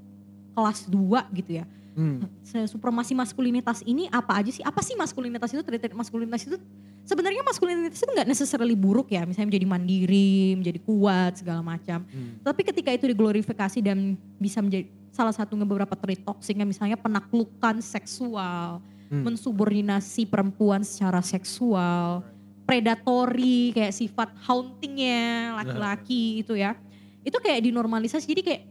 kelas 0.54 0.87
2 0.87 1.25
gitu 1.35 1.61
ya. 1.61 1.64
Hmm. 1.94 2.26
Supremasi 2.66 3.14
maskulinitas 3.14 3.86
ini 3.86 4.10
apa 4.10 4.42
aja 4.42 4.50
sih? 4.50 4.66
Apa 4.66 4.82
sih 4.82 4.98
maskulinitas 4.98 5.50
itu? 5.54 5.62
Trait-trait 5.62 5.94
maskulinitas 5.94 6.42
itu 6.42 6.58
sebenarnya 7.06 7.46
maskulinitas 7.46 8.02
itu 8.02 8.10
nggak 8.10 8.28
necessarily 8.28 8.74
buruk 8.74 9.14
ya. 9.14 9.22
Misalnya 9.22 9.54
menjadi 9.54 9.66
mandiri, 9.70 10.58
menjadi 10.58 10.80
kuat 10.82 11.38
segala 11.38 11.62
macam. 11.62 12.02
Hmm. 12.02 12.42
Tapi 12.42 12.60
ketika 12.66 12.90
itu 12.90 13.06
diglorifikasi 13.06 13.78
dan 13.78 14.18
bisa 14.42 14.58
menjadi 14.58 14.90
salah 15.14 15.30
satu 15.30 15.54
beberapa 15.54 15.94
trait 15.94 16.18
toksiknya 16.26 16.66
misalnya 16.66 16.98
penaklukan 16.98 17.78
seksual, 17.78 18.82
Hmm. 19.14 19.20
mensubordinasi 19.30 20.26
perempuan 20.26 20.82
secara 20.82 21.20
seksual, 21.20 22.24
predatory 22.64 23.70
kayak 23.76 23.94
sifat 23.94 24.32
hauntingnya 24.42 25.54
laki-laki 25.60 26.24
itu 26.42 26.56
ya. 26.56 26.74
Itu 27.22 27.38
kayak 27.38 27.68
dinormalisasi 27.68 28.26
jadi 28.26 28.42
kayak 28.42 28.62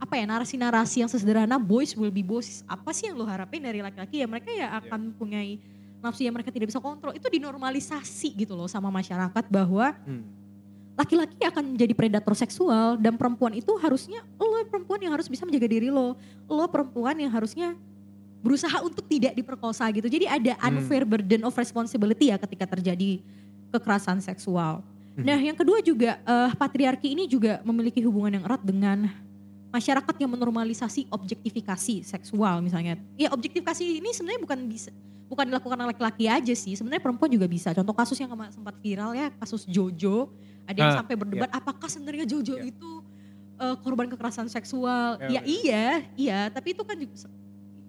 apa 0.00 0.16
ya 0.16 0.24
narasi-narasi 0.24 1.04
yang 1.04 1.10
sederhana 1.12 1.60
boys 1.60 1.92
will 1.92 2.10
be 2.10 2.24
boys. 2.24 2.64
Apa 2.64 2.90
sih 2.90 3.12
yang 3.12 3.20
lo 3.20 3.28
harapin 3.28 3.60
dari 3.60 3.84
laki-laki 3.84 4.24
ya 4.24 4.26
mereka 4.26 4.48
ya 4.48 4.72
akan 4.80 5.12
punyai 5.14 5.60
nafsu 6.00 6.24
yang 6.24 6.32
mereka 6.32 6.48
tidak 6.48 6.72
bisa 6.72 6.80
kontrol. 6.80 7.12
Itu 7.12 7.28
dinormalisasi 7.28 8.32
gitu 8.32 8.56
loh 8.56 8.64
sama 8.64 8.88
masyarakat 8.88 9.44
bahwa 9.52 9.92
Hmm. 10.08 10.24
laki-laki 10.96 11.40
akan 11.44 11.76
menjadi 11.76 11.92
predator 11.96 12.32
seksual 12.32 12.96
dan 12.96 13.16
perempuan 13.16 13.52
itu 13.56 13.72
harusnya 13.76 14.24
lo 14.36 14.64
perempuan 14.68 15.00
yang 15.00 15.12
harus 15.12 15.28
bisa 15.28 15.44
menjaga 15.44 15.68
diri 15.68 15.88
lo 15.88 16.16
lo 16.44 16.64
perempuan 16.68 17.16
yang 17.16 17.32
harusnya 17.32 17.72
berusaha 18.40 18.80
untuk 18.84 19.04
tidak 19.08 19.32
diperkosa 19.32 19.84
gitu 19.92 20.08
jadi 20.08 20.28
ada 20.28 20.52
Hmm. 20.60 20.76
unfair 20.80 21.04
burden 21.04 21.44
of 21.44 21.56
responsibility 21.56 22.28
ya 22.28 22.36
ketika 22.36 22.68
terjadi 22.76 23.20
kekerasan 23.72 24.20
seksual 24.20 24.84
Mhm. 25.16 25.24
nah 25.24 25.38
yang 25.40 25.56
kedua 25.56 25.80
juga 25.80 26.20
eh, 26.20 26.50
patriarki 26.52 27.16
ini 27.16 27.24
juga 27.24 27.64
memiliki 27.64 28.04
hubungan 28.04 28.36
yang 28.40 28.44
erat 28.44 28.60
dengan 28.60 29.08
masyarakat 29.70 30.14
yang 30.18 30.30
menormalisasi 30.34 31.06
objektifikasi 31.10 32.02
seksual 32.02 32.58
misalnya. 32.60 32.98
Ya 33.14 33.30
objektifikasi 33.30 33.82
ini 34.02 34.10
sebenarnya 34.10 34.42
bukan 34.42 34.58
bisa 34.66 34.90
bukan 35.30 35.46
dilakukan 35.46 35.78
oleh 35.78 35.94
laki-laki 35.94 36.26
aja 36.26 36.54
sih. 36.58 36.74
Sebenarnya 36.74 36.98
perempuan 36.98 37.30
juga 37.30 37.46
bisa. 37.46 37.70
Contoh 37.70 37.94
kasus 37.94 38.18
yang 38.18 38.34
sempat 38.50 38.74
viral 38.82 39.14
ya, 39.14 39.30
kasus 39.38 39.62
Jojo. 39.62 40.34
Ada 40.66 40.78
yang 40.78 40.90
Ah, 40.90 40.98
sampai 41.02 41.14
berdebat 41.14 41.50
apakah 41.54 41.86
sebenarnya 41.86 42.26
Jojo 42.26 42.58
Iya. 42.58 42.74
itu 42.74 42.90
eh, 43.60 43.76
korban 43.84 44.10
kekerasan 44.10 44.50
seksual. 44.50 45.20
Ya, 45.22 45.38
Ya, 45.38 45.42
iya, 45.44 45.86
iya, 46.16 46.40
tapi 46.48 46.72
itu 46.72 46.82
kan 46.82 46.96
juga 46.98 47.28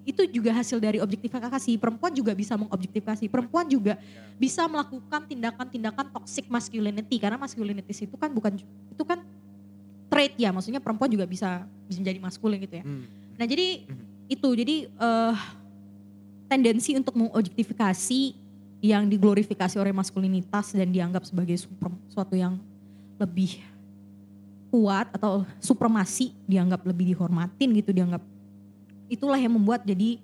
itu 0.01 0.21
juga 0.33 0.51
hasil 0.57 0.81
dari 0.81 0.97
objektifikasi. 0.97 1.77
Perempuan 1.77 2.11
juga 2.11 2.33
bisa 2.33 2.57
mengobjektifikasi. 2.57 3.29
Perempuan 3.29 3.69
juga 3.69 3.95
bisa 4.35 4.65
melakukan 4.65 5.29
tindakan-tindakan 5.29 6.09
toxic 6.11 6.49
masculinity 6.49 7.21
karena 7.21 7.37
masculinity 7.37 7.93
itu 7.93 8.17
kan 8.17 8.33
bukan 8.33 8.57
itu 8.65 9.03
kan 9.05 9.21
trait 10.11 10.35
ya, 10.35 10.51
maksudnya 10.51 10.83
perempuan 10.83 11.07
juga 11.07 11.23
bisa 11.23 11.63
bisa 11.87 11.97
menjadi 11.97 12.19
maskulin 12.19 12.59
gitu 12.59 12.75
ya. 12.77 12.83
Hmm. 12.83 13.07
Nah 13.39 13.45
jadi 13.47 13.87
Mhm. 13.87 14.03
itu 14.27 14.47
jadi 14.53 14.75
eh, 14.91 15.35
tendensi 16.45 16.91
untuk 16.93 17.15
mengobjektifikasi 17.15 18.21
yang 18.81 19.07
diglorifikasi 19.07 19.77
oleh 19.77 19.93
maskulinitas 19.93 20.73
dan 20.73 20.89
dianggap 20.89 21.23
sebagai 21.23 21.55
super, 21.55 21.87
suatu 22.11 22.35
yang 22.35 22.59
lebih 23.15 23.61
kuat 24.67 25.07
atau 25.11 25.43
supremasi 25.59 26.31
dianggap 26.43 26.83
lebih 26.83 27.11
dihormatin 27.11 27.75
gitu 27.75 27.91
dianggap 27.91 28.23
itulah 29.07 29.35
yang 29.35 29.51
membuat 29.51 29.83
jadi 29.83 30.19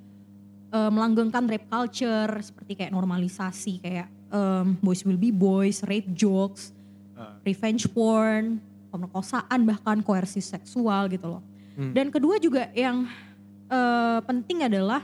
eh, 0.67 0.91
melanggengkan 0.91 1.47
rape 1.47 1.67
culture 1.67 2.31
seperti 2.43 2.75
kayak 2.75 2.91
normalisasi 2.91 3.79
kayak 3.79 4.07
em, 4.27 4.75
boys 4.79 5.07
will 5.07 5.15
be 5.15 5.31
boys, 5.31 5.79
rape 5.87 6.11
jokes, 6.11 6.75
Ah. 7.15 7.33
revenge 7.41 7.87
porn, 7.89 8.59
pemerkosaan 8.87 9.59
bahkan 9.67 9.99
koersi 10.01 10.39
seksual 10.39 11.07
gitu 11.11 11.27
loh. 11.27 11.41
Hmm. 11.77 11.93
Dan 11.93 12.09
kedua 12.09 12.41
juga 12.41 12.71
yang 12.73 13.05
eh, 13.67 14.19
penting 14.23 14.65
adalah 14.65 15.03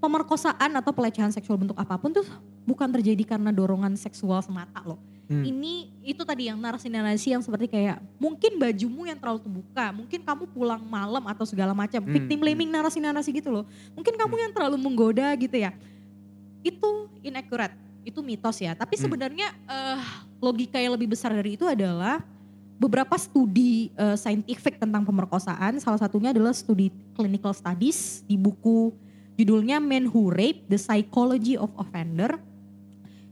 pemerkosaan 0.00 0.72
atau 0.74 0.90
pelecehan 0.90 1.30
seksual 1.30 1.60
bentuk 1.60 1.76
apa 1.76 1.94
pun 2.00 2.10
tuh 2.10 2.24
bukan 2.64 2.88
terjadi 2.90 3.36
karena 3.36 3.52
dorongan 3.52 3.94
seksual 3.94 4.40
semata 4.40 4.80
loh. 4.82 4.98
Hmm. 5.30 5.46
Ini 5.46 5.86
itu 6.02 6.26
tadi 6.26 6.50
yang 6.50 6.58
narasi-narasi 6.58 7.38
yang 7.38 7.42
seperti 7.44 7.70
kayak 7.70 8.02
mungkin 8.18 8.58
bajumu 8.58 9.06
yang 9.06 9.14
terlalu 9.14 9.38
terbuka, 9.46 9.94
mungkin 9.94 10.26
kamu 10.26 10.44
pulang 10.50 10.82
malam 10.82 11.22
atau 11.30 11.46
segala 11.46 11.70
macam, 11.70 12.02
Hmm, 12.02 12.10
victim 12.10 12.42
blaming 12.42 12.66
narasi-narasi 12.66 13.30
gitu 13.38 13.54
loh. 13.54 13.64
Mungkin 13.94 14.18
kamu 14.18 14.34
yang 14.42 14.50
terlalu 14.50 14.74
menggoda 14.82 15.30
gitu 15.38 15.54
ya. 15.54 15.70
Itu 16.66 17.06
inaccurate, 17.22 17.78
itu 18.02 18.18
mitos 18.26 18.58
ya. 18.58 18.74
Tapi 18.74 18.98
Hmm. 18.98 19.02
sebenarnya 19.06 19.54
eh, 19.70 20.02
logika 20.42 20.82
yang 20.82 20.98
lebih 20.98 21.14
besar 21.14 21.30
dari 21.30 21.54
itu 21.54 21.62
adalah 21.62 22.18
beberapa 22.80 23.12
studi 23.20 23.92
eh, 23.92 24.16
scientific 24.16 24.80
tentang 24.80 25.04
pemerkosaan. 25.04 25.76
Salah 25.76 26.00
satunya 26.00 26.32
adalah 26.32 26.56
studi 26.56 26.88
clinical 27.12 27.52
studies 27.52 28.24
di 28.24 28.40
buku 28.40 28.96
judulnya 29.36 29.76
Men 29.76 30.08
Who 30.08 30.32
Rape: 30.32 30.64
The 30.72 30.80
Psychology 30.80 31.60
of 31.60 31.68
Offender. 31.76 32.40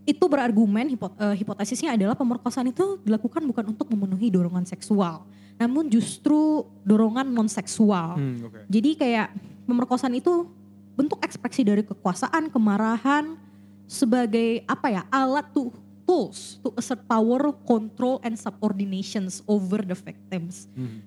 Itu 0.04 0.28
berargumen 0.28 0.92
hipo- 0.92 1.16
eh, 1.16 1.36
hipotesisnya 1.40 1.96
adalah 1.96 2.12
pemerkosaan 2.12 2.68
itu 2.68 3.00
dilakukan 3.00 3.40
bukan 3.48 3.64
untuk 3.72 3.88
memenuhi 3.88 4.28
dorongan 4.28 4.68
seksual, 4.68 5.24
namun 5.56 5.88
justru 5.88 6.64
dorongan 6.84 7.28
non 7.28 7.48
seksual. 7.48 8.20
Hmm, 8.20 8.44
oke. 8.44 8.68
Jadi 8.68 8.96
kayak 8.96 9.32
pemerkosaan 9.68 10.16
itu 10.16 10.48
bentuk 10.96 11.20
ekspresi 11.20 11.60
dari 11.60 11.84
kekuasaan, 11.84 12.48
kemarahan 12.48 13.36
sebagai 13.88 14.64
apa 14.68 14.92
ya 14.92 15.02
alat 15.12 15.44
to 15.52 15.72
tools 16.08 16.56
to 16.64 16.72
assert 16.80 17.04
power, 17.04 17.52
control, 17.68 18.16
and 18.24 18.32
subordinations 18.40 19.44
over 19.44 19.84
the 19.84 19.92
victims. 19.92 20.64
Hmm. 20.72 21.04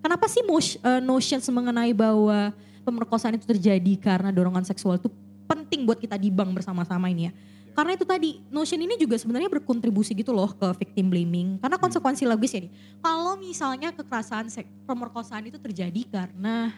Kenapa 0.00 0.24
sih 0.28 0.40
eh, 0.40 1.00
notions 1.04 1.44
mengenai 1.52 1.92
bahwa 1.92 2.56
pemerkosaan 2.84 3.36
itu 3.36 3.44
terjadi 3.44 3.92
karena 4.00 4.32
dorongan 4.32 4.64
seksual 4.64 4.96
itu 4.96 5.12
penting 5.44 5.84
buat 5.84 6.00
kita 6.00 6.16
dibang 6.16 6.56
bersama-sama 6.56 7.12
ini 7.12 7.28
ya? 7.28 7.32
Karena 7.74 7.98
itu 7.98 8.06
tadi 8.06 8.38
notion 8.48 8.78
ini 8.80 8.94
juga 8.96 9.18
sebenarnya 9.18 9.50
berkontribusi 9.50 10.14
gitu 10.14 10.30
loh 10.30 10.52
ke 10.54 10.68
victim 10.78 11.10
blaming. 11.10 11.58
Karena 11.58 11.76
konsekuensi 11.76 12.22
logis 12.24 12.54
ya 12.54 12.62
nih. 12.64 12.72
Kalau 13.02 13.34
misalnya 13.36 13.90
kekerasan 13.90 14.46
pemerkosaan 14.86 15.44
itu 15.50 15.58
terjadi 15.58 16.00
karena 16.06 16.70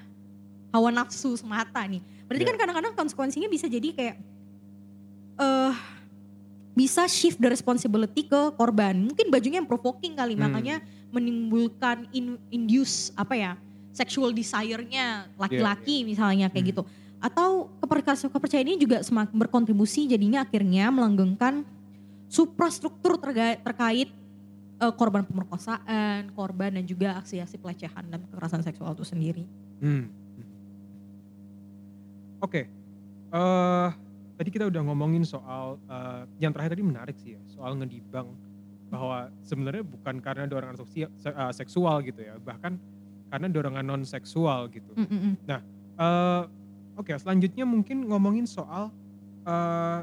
hawa 0.73 0.91
nafsu 0.91 1.37
semata 1.37 1.85
nih. 1.85 2.01
Berarti 2.27 2.43
Iya. 2.43 2.51
kan 2.51 2.57
kadang-kadang 2.59 2.93
konsekuensinya 2.97 3.49
bisa 3.51 3.69
jadi 3.69 3.93
kayak 3.93 4.17
eh 5.37 5.75
bisa 6.77 7.09
shift 7.09 7.41
the 7.41 7.49
responsibility 7.49 8.29
ke 8.29 8.53
korban. 8.53 8.93
Mungkin 9.01 9.33
bajunya 9.33 9.65
yang 9.65 9.69
provoking 9.69 10.13
kali, 10.13 10.37
Hmm. 10.37 10.45
makanya 10.45 10.85
menimbulkan 11.09 12.05
in, 12.13 12.37
induce 12.53 13.17
apa 13.17 13.33
ya 13.33 13.53
sexual 13.97 14.29
desire-nya 14.37 15.25
laki-laki 15.41 16.05
misalnya 16.05 16.53
kayak 16.53 16.69
Hmm. 16.69 16.73
gitu. 16.77 16.83
Atau 17.17 17.73
kepercayaan 17.81 18.29
kepercayaan 18.29 18.69
ini 18.69 18.77
juga 18.77 19.01
semakin 19.01 19.33
berkontribusi 19.41 20.05
jadinya 20.05 20.45
akhirnya 20.45 20.93
melanggengkan 20.93 21.65
suprastruktur 22.29 23.17
terga- 23.17 23.57
terkait 23.57 24.13
eh, 24.77 24.93
korban 24.93 25.25
pemerkosaan, 25.25 26.37
korban 26.37 26.77
dan 26.77 26.85
juga 26.85 27.17
aksi-aksi 27.17 27.57
pelecehan 27.57 28.05
dan 28.13 28.21
kekerasan 28.29 28.61
seksual 28.61 28.93
itu 28.93 29.09
sendiri. 29.09 29.49
Hmm. 29.81 30.13
Oke, 32.45 32.69
eh 33.33 33.89
tadi 34.37 34.49
kita 34.53 34.69
udah 34.69 34.83
ngomongin 34.85 35.25
soal 35.25 35.81
eh, 35.89 36.23
yang 36.39 36.53
terakhir 36.53 36.77
tadi 36.77 36.85
menarik 36.85 37.17
sih 37.17 37.35
ya, 37.35 37.43
soal 37.49 37.75
ngedibang 37.81 38.31
bahwa 38.87 39.33
sebenarnya 39.43 39.83
bukan 39.83 40.23
karena 40.23 40.47
dorongan 40.47 40.77
sosial, 40.79 41.09
eh, 41.11 41.53
seksual 41.57 42.05
gitu 42.07 42.23
ya, 42.23 42.39
bahkan 42.39 42.79
karena 43.27 43.51
dorongan 43.51 43.83
non 43.83 44.03
seksual 44.07 44.71
gitu. 44.71 44.93
Mm-mm. 44.95 45.35
Eh, 45.49 46.43
Oke, 46.97 47.13
selanjutnya 47.13 47.69
mungkin 47.69 48.09
ngomongin 48.09 48.49
soal 48.49 48.89
eh, 49.45 50.01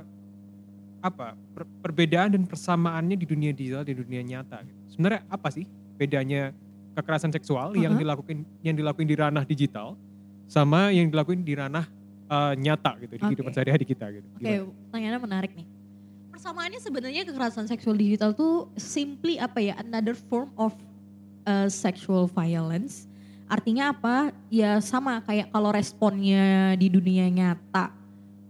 apa 1.03 1.35
per- 1.51 1.69
perbedaan 1.81 2.37
dan 2.37 2.43
persamaannya 2.45 3.17
di 3.17 3.25
dunia 3.25 3.49
digital 3.49 3.81
dan 3.81 3.97
di 3.97 4.01
dunia 4.05 4.21
nyata. 4.21 4.61
Gitu. 4.61 4.79
Sebenarnya 4.97 5.25
apa 5.27 5.49
sih 5.49 5.65
bedanya 5.97 6.53
kekerasan 6.93 7.33
seksual 7.33 7.73
yang 7.73 7.97
Uh-huh. 7.97 8.05
dilakukan 8.05 8.45
yang 8.61 8.77
dilakuin 8.77 9.09
di 9.09 9.17
ranah 9.17 9.43
digital 9.43 9.97
sama 10.45 10.93
yang 10.93 11.09
dilakuin 11.09 11.41
di 11.41 11.57
ranah 11.57 11.89
eh, 12.33 12.53
nyata 12.57 12.91
gitu 13.05 13.13
di 13.17 13.21
kehidupan 13.21 13.53
sehari-hari 13.53 13.85
kita 13.85 14.05
gitu. 14.09 14.27
Oke, 14.33 14.41
Gimana? 14.41 14.65
pertanyaannya 14.89 15.21
menarik 15.21 15.51
nih. 15.53 15.67
Persamaannya 16.33 16.79
sebenarnya 16.81 17.21
kekerasan 17.29 17.69
seksual 17.69 17.95
digital 17.95 18.33
tuh 18.33 18.67
simply 18.75 19.37
apa 19.37 19.61
ya, 19.61 19.77
another 19.77 20.17
form 20.17 20.49
of 20.57 20.73
uh, 21.45 21.69
sexual 21.69 22.25
violence. 22.25 23.05
Artinya 23.47 23.93
apa? 23.93 24.33
Ya 24.49 24.81
sama 24.81 25.21
kayak 25.21 25.53
kalau 25.53 25.69
responnya 25.69 26.73
di 26.73 26.89
dunia 26.89 27.29
nyata 27.29 27.93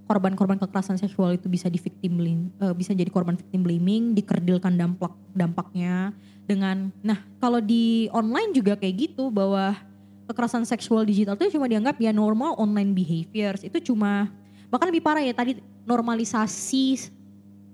korban-korban 0.07 0.59
kekerasan 0.59 0.99
seksual 0.99 1.35
itu 1.35 1.47
bisa 1.47 1.71
di 1.71 1.79
victim 1.79 2.19
blaming, 2.19 2.51
eh, 2.59 2.73
bisa 2.75 2.91
jadi 2.91 3.07
korban 3.09 3.39
victim 3.39 3.63
blaming, 3.63 4.13
dikerdilkan 4.13 4.75
dampak 4.75 5.09
dampaknya 5.33 6.11
dengan 6.43 6.91
nah 6.99 7.23
kalau 7.39 7.63
di 7.63 8.11
online 8.11 8.51
juga 8.51 8.75
kayak 8.75 8.95
gitu 9.09 9.31
bahwa 9.31 9.79
kekerasan 10.27 10.63
seksual 10.63 11.03
digital 11.03 11.35
itu 11.35 11.55
cuma 11.55 11.67
dianggap 11.67 11.99
ya 11.99 12.15
normal 12.15 12.55
online 12.55 12.95
behaviors. 12.95 13.63
Itu 13.63 13.79
cuma 13.83 14.31
bahkan 14.71 14.89
lebih 14.89 15.03
parah 15.03 15.21
ya 15.21 15.35
tadi 15.35 15.59
normalisasi 15.85 16.85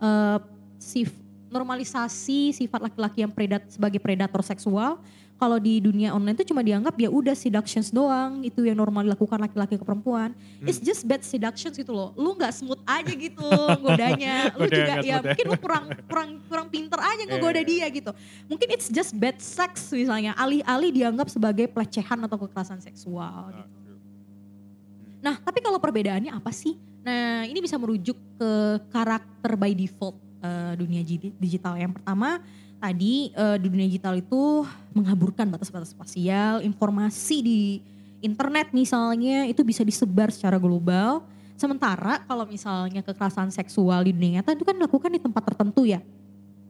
eh, 0.01 0.38
sif 0.82 1.13
normalisasi 1.50 2.53
sifat 2.53 2.79
laki-laki 2.91 3.25
yang 3.25 3.34
predat 3.34 3.65
sebagai 3.74 3.98
predator 3.98 4.46
seksual 4.46 5.01
kalau 5.39 5.55
di 5.55 5.79
dunia 5.79 6.12
online 6.12 6.36
itu 6.36 6.51
cuma 6.51 6.60
dianggap 6.60 7.00
ya 7.00 7.08
udah 7.08 7.31
seductions 7.31 7.96
doang 7.96 8.43
itu 8.43 8.67
yang 8.67 8.75
normal 8.75 9.08
dilakukan 9.08 9.39
laki-laki 9.39 9.79
ke 9.79 9.86
perempuan 9.88 10.36
it's 10.67 10.84
just 10.84 11.08
bad 11.08 11.24
seductions 11.24 11.79
gitu 11.79 11.96
loh 11.96 12.12
lu 12.19 12.36
nggak 12.36 12.51
smooth 12.51 12.79
aja 12.84 13.13
gitu 13.15 13.48
godanya 13.88 14.51
lu 14.60 14.67
Udah 14.67 14.75
juga 14.75 14.93
ya 15.00 15.08
ya. 15.08 15.17
mungkin 15.24 15.46
lu 15.48 15.58
kurang 15.63 15.86
kurang 16.05 16.29
kurang 16.51 16.67
pinter 16.67 17.00
aja 17.00 17.24
Iya, 17.24 17.31
ngegoda 17.39 17.62
iya. 17.63 17.69
dia 17.72 17.86
gitu 17.88 18.12
mungkin 18.51 18.67
it's 18.75 18.91
just 18.91 19.15
bad 19.15 19.39
sex 19.39 19.96
misalnya 19.96 20.36
alih-alih 20.36 20.91
dianggap 20.91 21.31
sebagai 21.31 21.72
pelecehan 21.72 22.19
atau 22.27 22.36
kekerasan 22.36 22.84
seksual 22.84 23.55
gitu. 23.55 23.79
Nah, 25.19 25.36
tapi 25.39 25.60
kalau 25.60 25.79
perbedaannya 25.79 26.31
apa 26.31 26.51
sih? 26.55 26.79
Nah, 27.03 27.43
ini 27.43 27.60
bisa 27.60 27.75
merujuk 27.75 28.15
ke 28.39 28.51
karakter 28.91 29.51
by 29.60 29.72
default 29.75 30.15
eh, 30.39 30.74
dunia 30.79 31.03
digital. 31.39 31.75
Yang 31.75 32.00
pertama, 32.00 32.39
tadi 32.79 33.29
eh, 33.31 33.57
di 33.59 33.67
dunia 33.67 33.86
digital 33.86 34.15
itu 34.15 34.63
menghaburkan 34.95 35.51
batas-batas 35.51 35.91
spasial, 35.91 36.63
informasi 36.63 37.38
di 37.43 37.59
internet 38.19 38.71
misalnya 38.71 39.48
itu 39.48 39.62
bisa 39.63 39.83
disebar 39.83 40.31
secara 40.31 40.55
global. 40.55 41.24
Sementara 41.59 42.24
kalau 42.24 42.48
misalnya 42.48 43.03
kekerasan 43.03 43.51
seksual 43.51 44.07
di 44.07 44.15
dunia 44.15 44.39
nyata 44.39 44.55
itu 44.55 44.63
kan 44.63 44.79
dilakukan 44.79 45.12
di 45.12 45.19
tempat 45.19 45.43
tertentu 45.43 45.83
ya. 45.83 46.00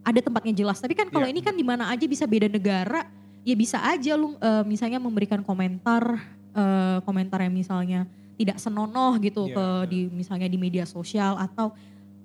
Ada 0.02 0.26
tempatnya 0.26 0.54
jelas. 0.58 0.82
Tapi 0.82 0.98
kan 0.98 1.14
kalau 1.14 1.30
Iya. 1.30 1.34
ini 1.38 1.42
kan 1.46 1.54
di 1.54 1.62
mana 1.62 1.94
aja 1.94 2.06
bisa 2.10 2.26
beda 2.26 2.50
negara, 2.50 3.06
ya 3.46 3.54
bisa 3.54 3.78
aja 3.86 4.18
lu 4.18 4.34
eh, 4.36 4.64
misalnya 4.66 4.98
memberikan 4.98 5.46
komentar 5.46 6.18
eh, 6.50 6.98
komentar 7.06 7.46
yang 7.46 7.54
misalnya 7.54 8.10
tidak 8.34 8.58
senonoh 8.58 9.14
gitu 9.22 9.46
Iya, 9.46 9.54
ke 9.54 9.62
benar. 9.62 9.90
di 9.92 10.00
misalnya 10.10 10.48
di 10.50 10.58
media 10.58 10.90
sosial 10.90 11.38
atau 11.38 11.70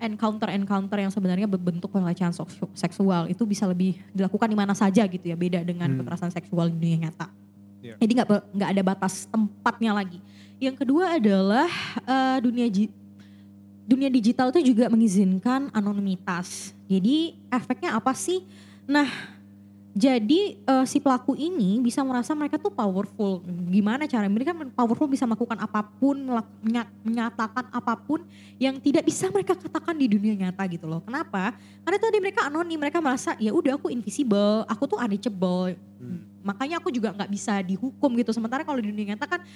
encounter-encounter 0.05 0.99
yang 1.01 1.09
sebenarnya 1.09 1.49
berbentuk 1.49 1.89
pelecehan 1.89 2.31
seksu- 2.31 2.71
seksual 2.73 3.27
itu 3.27 3.43
bisa 3.43 3.65
lebih 3.65 3.97
dilakukan 4.13 4.47
di 4.47 4.57
mana 4.57 4.73
saja 4.73 5.03
gitu 5.05 5.25
ya 5.25 5.35
beda 5.35 5.65
dengan 5.65 5.89
Hmm. 5.91 5.99
kekerasan 6.05 6.31
seksual 6.31 6.69
di 6.69 6.77
dunia 6.77 7.09
nyata. 7.09 7.27
Iya. 7.81 7.97
Jadi 7.99 8.13
nggak 8.17 8.29
nggak 8.53 8.71
ada 8.71 8.83
batas 8.83 9.25
tempatnya 9.27 9.93
lagi. 9.93 10.19
Yang 10.57 10.85
kedua 10.85 11.17
adalah 11.17 11.69
eh, 12.01 12.39
dunia 12.41 12.67
dunia 13.85 14.09
digital 14.09 14.49
itu 14.49 14.73
juga 14.73 14.89
mengizinkan 14.89 15.69
anonimitas. 15.71 16.73
Jadi 16.89 17.37
efeknya 17.53 17.93
apa 17.93 18.17
sih? 18.17 18.41
Nah, 18.89 19.09
jadi 19.95 20.59
eh, 20.59 20.85
si 20.91 20.99
pelaku 20.99 21.39
ini 21.39 21.79
bisa 21.79 22.03
merasa 22.03 22.35
mereka 22.35 22.59
tuh 22.59 22.75
powerful. 22.75 23.47
Gimana 23.71 24.11
cara 24.11 24.27
mereka 24.27 24.51
powerful 24.75 25.07
bisa 25.07 25.23
melakukan 25.23 25.55
apa 25.63 25.87
pun, 25.87 26.19
menyatakan 27.07 27.71
apa 27.71 27.95
pun 27.95 28.27
yang 28.59 28.75
tidak 28.83 29.07
bisa 29.07 29.31
mereka 29.31 29.55
katakan 29.55 29.95
di 29.95 30.11
dunia 30.11 30.35
nyata 30.35 30.67
gitu 30.67 30.91
loh. 30.91 30.99
Kenapa? 30.99 31.55
Karena 31.87 31.99
tadi 32.03 32.19
mereka 32.19 32.51
anonim, 32.51 32.75
mereka 32.75 32.99
merasa 32.99 33.39
ya 33.39 33.55
udah 33.55 33.79
aku 33.79 33.87
invisible, 33.87 34.67
aku 34.67 34.83
tuh 34.91 34.99
unreachable. 34.99 35.79
Hmm. 36.03 36.27
Makanya 36.43 36.83
aku 36.83 36.91
juga 36.91 37.15
nggak 37.15 37.31
bisa 37.31 37.63
dihukum 37.63 38.19
gitu. 38.19 38.35
Sementara 38.35 38.67
kalau 38.67 38.83
di 38.83 38.91
dunia 38.91 39.15
nyata 39.15 39.31
kan 39.31 39.47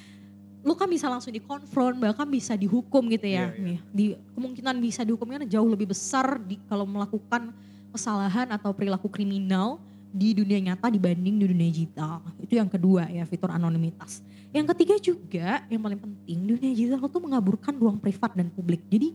lu 0.63 0.79
kan 0.79 0.87
bisa 0.87 1.11
langsung 1.11 1.35
dikonfront, 1.35 1.99
bahkan 1.99 2.31
bisa 2.31 2.55
dihukum 2.55 3.11
gitu 3.11 3.27
ya. 3.27 3.51
Iya. 3.51 3.59
Nih, 3.59 3.79
Di 3.91 4.05
kemungkinan 4.39 4.79
bisa 4.79 5.03
dihukumnya 5.03 5.43
jauh 5.51 5.67
lebih 5.67 5.91
besar 5.91 6.39
di 6.39 6.63
kalau 6.71 6.87
melakukan 6.87 7.51
kesalahan 7.91 8.47
atau 8.55 8.71
perilaku 8.71 9.11
kriminal 9.11 9.83
di 10.09 10.33
dunia 10.33 10.73
nyata 10.73 10.89
dibanding 10.89 11.37
di 11.37 11.45
dunia 11.49 11.69
digital. 11.69 12.25
Itu 12.41 12.57
yang 12.57 12.69
kedua 12.69 13.07
ya 13.13 13.29
fitur 13.29 13.53
anonimitas. 13.53 14.25
Yang 14.51 14.67
ketiga 14.75 14.95
juga 14.97 15.49
yang 15.69 15.81
paling 15.85 16.01
penting 16.01 16.39
dunia 16.57 16.71
digital 16.73 17.05
tuh 17.07 17.21
mengaburkan 17.21 17.77
ruang 17.77 18.01
privat 18.01 18.33
dan 18.33 18.49
publik. 18.49 18.81
Jadi 18.89 19.13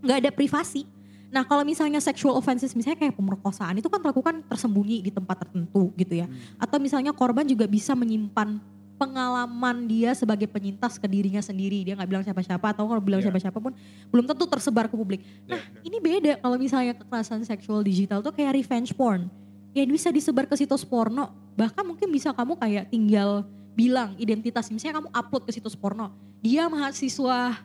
nggak 0.00 0.18
ada 0.24 0.30
privasi. 0.32 0.88
Nah 1.26 1.42
kalau 1.44 1.66
misalnya 1.66 2.00
sexual 2.00 2.38
offenses 2.38 2.72
misalnya 2.72 2.96
kayak 3.02 3.18
pemerkosaan 3.18 3.76
itu 3.76 3.90
kan 3.92 4.00
terlakukan 4.00 4.40
tersembunyi 4.48 5.04
di 5.04 5.10
tempat 5.12 5.44
tertentu 5.44 5.92
gitu 5.98 6.24
ya. 6.24 6.26
Hmm. 6.30 6.36
Atau 6.62 6.80
misalnya 6.80 7.12
korban 7.12 7.44
juga 7.44 7.68
bisa 7.68 7.92
menyimpan 7.92 8.56
pengalaman 8.96 9.84
dia 9.84 10.16
sebagai 10.16 10.48
penyintas 10.48 10.96
ke 10.96 11.04
dirinya 11.04 11.44
sendiri. 11.44 11.84
Dia 11.84 11.92
nggak 12.00 12.08
bilang 12.08 12.24
siapa-siapa 12.24 12.72
atau 12.72 12.88
kalau 12.88 13.02
bilang 13.04 13.20
Iya. 13.20 13.28
siapa-siapa 13.28 13.58
pun 13.60 13.76
belum 14.08 14.24
tentu 14.24 14.48
tersebar 14.48 14.88
ke 14.88 14.96
publik. 14.96 15.20
Iya, 15.20 15.52
Nah 15.52 15.60
benar. 15.60 15.84
ini 15.84 15.96
beda 16.00 16.32
kalau 16.40 16.56
misalnya 16.56 16.96
kekerasan 16.96 17.44
seksual 17.44 17.84
digital 17.84 18.24
tuh 18.24 18.32
kayak 18.32 18.56
revenge 18.56 18.96
porn. 18.96 19.28
Ya 19.76 19.84
bisa 19.84 20.08
disebar 20.08 20.48
ke 20.48 20.56
situs 20.56 20.88
porno. 20.88 21.28
Bahkan 21.52 21.84
mungkin 21.84 22.08
bisa 22.08 22.32
kamu 22.32 22.56
kayak 22.56 22.88
tinggal 22.88 23.44
bilang 23.76 24.16
identitas. 24.16 24.72
Misalnya 24.72 25.04
kamu 25.04 25.08
upload 25.12 25.42
ke 25.44 25.52
situs 25.52 25.76
porno. 25.76 26.08
Dia 26.40 26.64
mahasiswa 26.72 27.60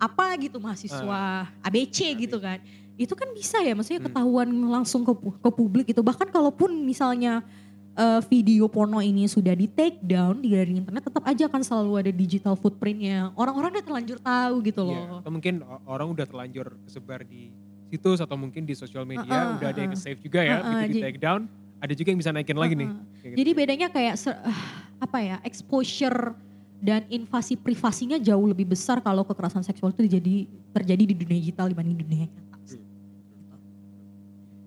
apa 0.00 0.26
gitu, 0.40 0.56
mahasiswa 0.56 1.44
ABC 1.60 2.16
gitu 2.16 2.40
kan. 2.40 2.56
Itu 2.96 3.12
kan 3.12 3.28
bisa 3.36 3.60
ya 3.60 3.76
maksudnya 3.76 4.00
Hmm. 4.00 4.08
ketahuan 4.08 4.48
langsung 4.48 5.04
ke, 5.04 5.12
ke 5.12 5.50
publik 5.52 5.92
gitu. 5.92 6.00
Bahkan 6.00 6.32
kalaupun 6.32 6.72
misalnya 6.82 7.44
eh, 7.92 8.20
video 8.24 8.72
porno 8.72 9.04
ini 9.04 9.28
sudah 9.28 9.52
di 9.52 9.68
take 9.68 10.00
down 10.00 10.40
di 10.40 10.56
dari 10.56 10.80
internet 10.80 11.12
tetap 11.12 11.28
aja 11.28 11.44
akan 11.44 11.60
selalu 11.60 11.92
ada 12.00 12.08
digital 12.08 12.56
footprintnya. 12.56 13.28
Orang-orang 13.36 13.76
udah 13.76 13.84
terlanjur 13.84 14.16
tahu 14.16 14.54
gitu 14.64 14.88
Iya, 14.88 14.96
loh. 15.04 15.20
Atau 15.20 15.28
mungkin 15.28 15.60
orang 15.84 16.08
udah 16.08 16.24
terlanjur 16.24 16.72
kesebar 16.88 17.20
di 17.28 17.52
situs 17.92 18.24
atau 18.24 18.40
mungkin 18.40 18.64
di 18.64 18.72
sosial 18.72 19.04
media 19.04 19.28
Uh-uh, 19.28 19.60
udah 19.60 19.68
ada 19.68 19.80
yang 19.84 19.92
save 19.92 20.16
juga 20.24 20.40
ya, 20.40 20.64
Uh-uh, 20.64 20.80
begitu 20.80 20.96
di 20.96 21.04
take 21.04 21.20
down, 21.20 21.44
ada 21.76 21.92
juga 21.92 22.08
yang 22.08 22.20
bisa 22.24 22.32
naikin 22.32 22.56
lagi 22.56 22.72
nih. 22.72 22.88
Jadi 23.20 23.50
gitu. 23.52 23.58
bedanya 23.60 23.88
kayak 23.92 24.16
ah, 24.32 24.60
apa 24.96 25.18
ya 25.20 25.36
exposure 25.44 26.32
dan 26.80 27.04
invasi 27.12 27.60
privasinya 27.60 28.16
jauh 28.16 28.48
lebih 28.48 28.64
besar 28.64 29.04
kalau 29.04 29.28
kekerasan 29.28 29.60
seksual 29.60 29.92
itu 29.92 30.08
terjadi 30.08 30.48
terjadi 30.72 31.02
di 31.04 31.14
dunia 31.14 31.38
digital 31.38 31.68
dibanding 31.68 32.00
di 32.00 32.02
dunia 32.08 32.26
nyata. 32.32 32.40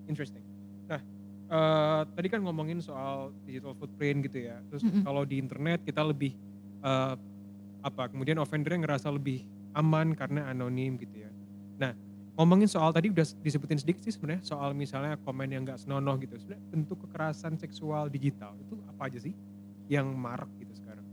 interesting. 0.06 0.46
Nah, 0.86 1.02
eh, 1.50 2.02
tadi 2.14 2.28
kan 2.30 2.40
ngomongin 2.46 2.78
soal 2.78 3.34
digital 3.44 3.74
footprint 3.74 4.30
gitu 4.30 4.48
ya. 4.48 4.62
Terus 4.70 4.86
Mm-mm. 4.86 5.02
kalau 5.02 5.26
di 5.26 5.42
internet 5.42 5.82
kita 5.82 6.06
lebih 6.06 6.38
eh, 6.86 7.16
apa? 7.82 8.04
Kemudian 8.14 8.38
offendernya 8.38 8.86
ngerasa 8.86 9.10
lebih 9.10 9.44
aman 9.76 10.14
karena 10.14 10.48
anonim 10.54 10.96
gitu 11.02 11.26
ya. 11.26 11.32
Nah, 11.76 11.92
ngomongin 12.36 12.68
soal 12.68 12.92
tadi 12.92 13.08
udah 13.08 13.24
disebutin 13.40 13.80
sedikit 13.80 14.04
sih 14.04 14.14
sebenarnya 14.14 14.44
soal 14.44 14.76
misalnya 14.76 15.16
komen 15.24 15.48
yang 15.48 15.64
nggak 15.64 15.80
senonoh 15.80 16.20
gitu. 16.20 16.36
Sebenarnya 16.36 16.64
bentuk 16.68 16.98
kekerasan 17.08 17.56
seksual 17.56 18.12
digital 18.12 18.54
itu 18.60 18.76
apa 18.92 19.08
aja 19.08 19.20
sih 19.24 19.34
yang 19.88 20.12
marak 20.12 20.52
gitu 20.60 20.76
sekarang? 20.76 21.06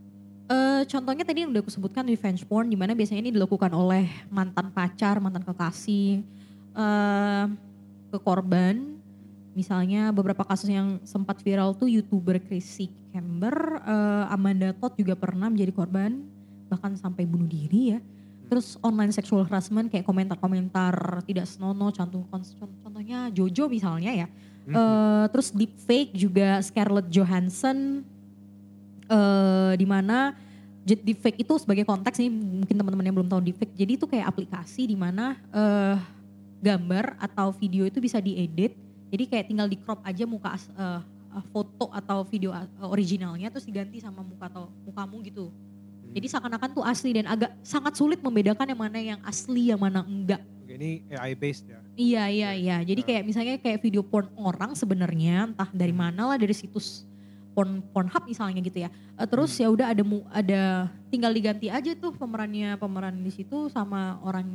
Eh, 0.51 0.83
contohnya 0.91 1.23
tadi 1.23 1.47
yang 1.47 1.55
udah 1.55 1.63
aku 1.63 1.71
sebutkan 1.71 2.05
revenge 2.05 2.43
porn 2.45 2.67
di 2.67 2.75
mana 2.75 2.93
biasanya 2.99 3.23
ini 3.23 3.33
dilakukan 3.33 3.71
oleh 3.71 4.11
mantan 4.29 4.75
pacar, 4.75 5.23
mantan 5.23 5.47
kekasih 5.47 6.27
eh, 6.75 7.45
ke 8.11 8.19
korban. 8.19 8.99
Misalnya 9.53 10.11
beberapa 10.17 10.49
kasus 10.49 10.73
yang 10.73 10.97
sempat 11.05 11.45
viral 11.45 11.77
tuh 11.77 11.85
youtuber 11.85 12.41
Chrissy 12.43 12.91
Camber, 13.15 13.79
eh, 13.87 14.35
Amanda 14.35 14.75
Todd 14.75 14.99
juga 14.99 15.15
pernah 15.15 15.47
menjadi 15.47 15.71
korban 15.71 16.19
bahkan 16.67 16.97
sampai 16.97 17.29
bunuh 17.29 17.47
diri 17.47 17.95
ya. 17.95 18.01
Terus 18.51 18.77
online 18.85 19.13
sexual 19.15 19.45
harassment 19.49 19.89
kayak 19.89 20.05
komentar-komentar 20.05 21.25
tidak 21.25 21.49
senonoh, 21.49 21.89
contoh 21.89 22.27
contohnya 22.83 23.33
Jojo 23.33 23.69
misalnya 23.69 24.13
ya. 24.13 24.29
Hmm. 24.63 24.75
Eh, 24.77 25.25
terus 25.35 25.51
deepfake 25.51 26.15
juga 26.15 26.63
Scarlett 26.63 27.11
Johansson 27.11 28.07
eh 29.11 29.73
di 29.75 29.87
mana 29.89 30.33
deepfake 30.83 31.43
itu 31.43 31.55
sebagai 31.59 31.87
konteks 31.87 32.19
nih 32.19 32.31
mungkin 32.31 32.75
teman-teman 32.75 33.05
yang 33.07 33.17
belum 33.19 33.31
tahu 33.31 33.41
deepfake. 33.43 33.75
Jadi 33.75 33.93
itu 33.99 34.07
kayak 34.07 34.31
aplikasi 34.31 34.87
di 34.87 34.97
mana 34.99 35.35
eh 35.51 35.99
gambar 36.63 37.19
atau 37.19 37.51
video 37.51 37.83
itu 37.89 37.99
bisa 37.99 38.23
diedit. 38.23 38.79
Jadi 39.11 39.25
kayak 39.29 39.45
tinggal 39.51 39.67
di 39.67 39.77
crop 39.81 39.99
aja 40.07 40.25
muka 40.25 40.55
eh, 40.55 41.01
foto 41.51 41.89
atau 41.91 42.23
video 42.29 42.53
originalnya 42.85 43.49
terus 43.49 43.65
diganti 43.65 43.99
sama 43.99 44.21
muka 44.21 44.47
atau 44.53 44.69
mukamu 44.85 45.25
gitu. 45.27 45.49
Jadi 46.13 46.27
seakan-akan 46.29 46.71
tuh 46.77 46.85
asli 46.85 47.11
dan 47.17 47.27
agak 47.27 47.57
sangat 47.65 47.97
sulit 47.97 48.21
membedakan 48.21 48.69
yang 48.69 48.81
mana 48.81 48.99
yang 49.01 49.21
asli 49.25 49.73
yang 49.73 49.81
mana 49.81 50.05
enggak. 50.05 50.45
Oke, 50.63 50.77
ini 50.77 51.05
AI 51.13 51.33
based 51.33 51.65
ya. 51.69 51.81
Iya 51.97 52.25
iya 52.29 52.51
iya. 52.53 52.77
Jadi 52.85 53.01
Nah. 53.01 53.09
kayak 53.09 53.23
misalnya 53.25 53.55
kayak 53.61 53.81
video 53.81 54.05
porn 54.05 54.29
orang 54.37 54.77
sebenarnya 54.77 55.53
entah 55.53 55.69
dari 55.73 55.93
mana 55.93 56.33
lah 56.33 56.37
dari 56.37 56.53
situs 56.53 57.09
porn 57.53 57.85
Pornhub 57.93 58.25
misalnya 58.25 58.61
gitu 58.65 58.85
ya. 58.85 58.89
Eh, 59.21 59.29
terus 59.29 59.53
ya 59.61 59.69
udah 59.69 59.93
ada 59.93 60.05
ada 60.33 60.63
tinggal 61.13 61.33
diganti 61.33 61.69
aja 61.69 61.93
tuh 61.97 62.17
pemerannya 62.17 62.81
pemeran 62.81 63.21
di 63.21 63.33
situ 63.33 63.69
sama 63.69 64.17
orang 64.25 64.49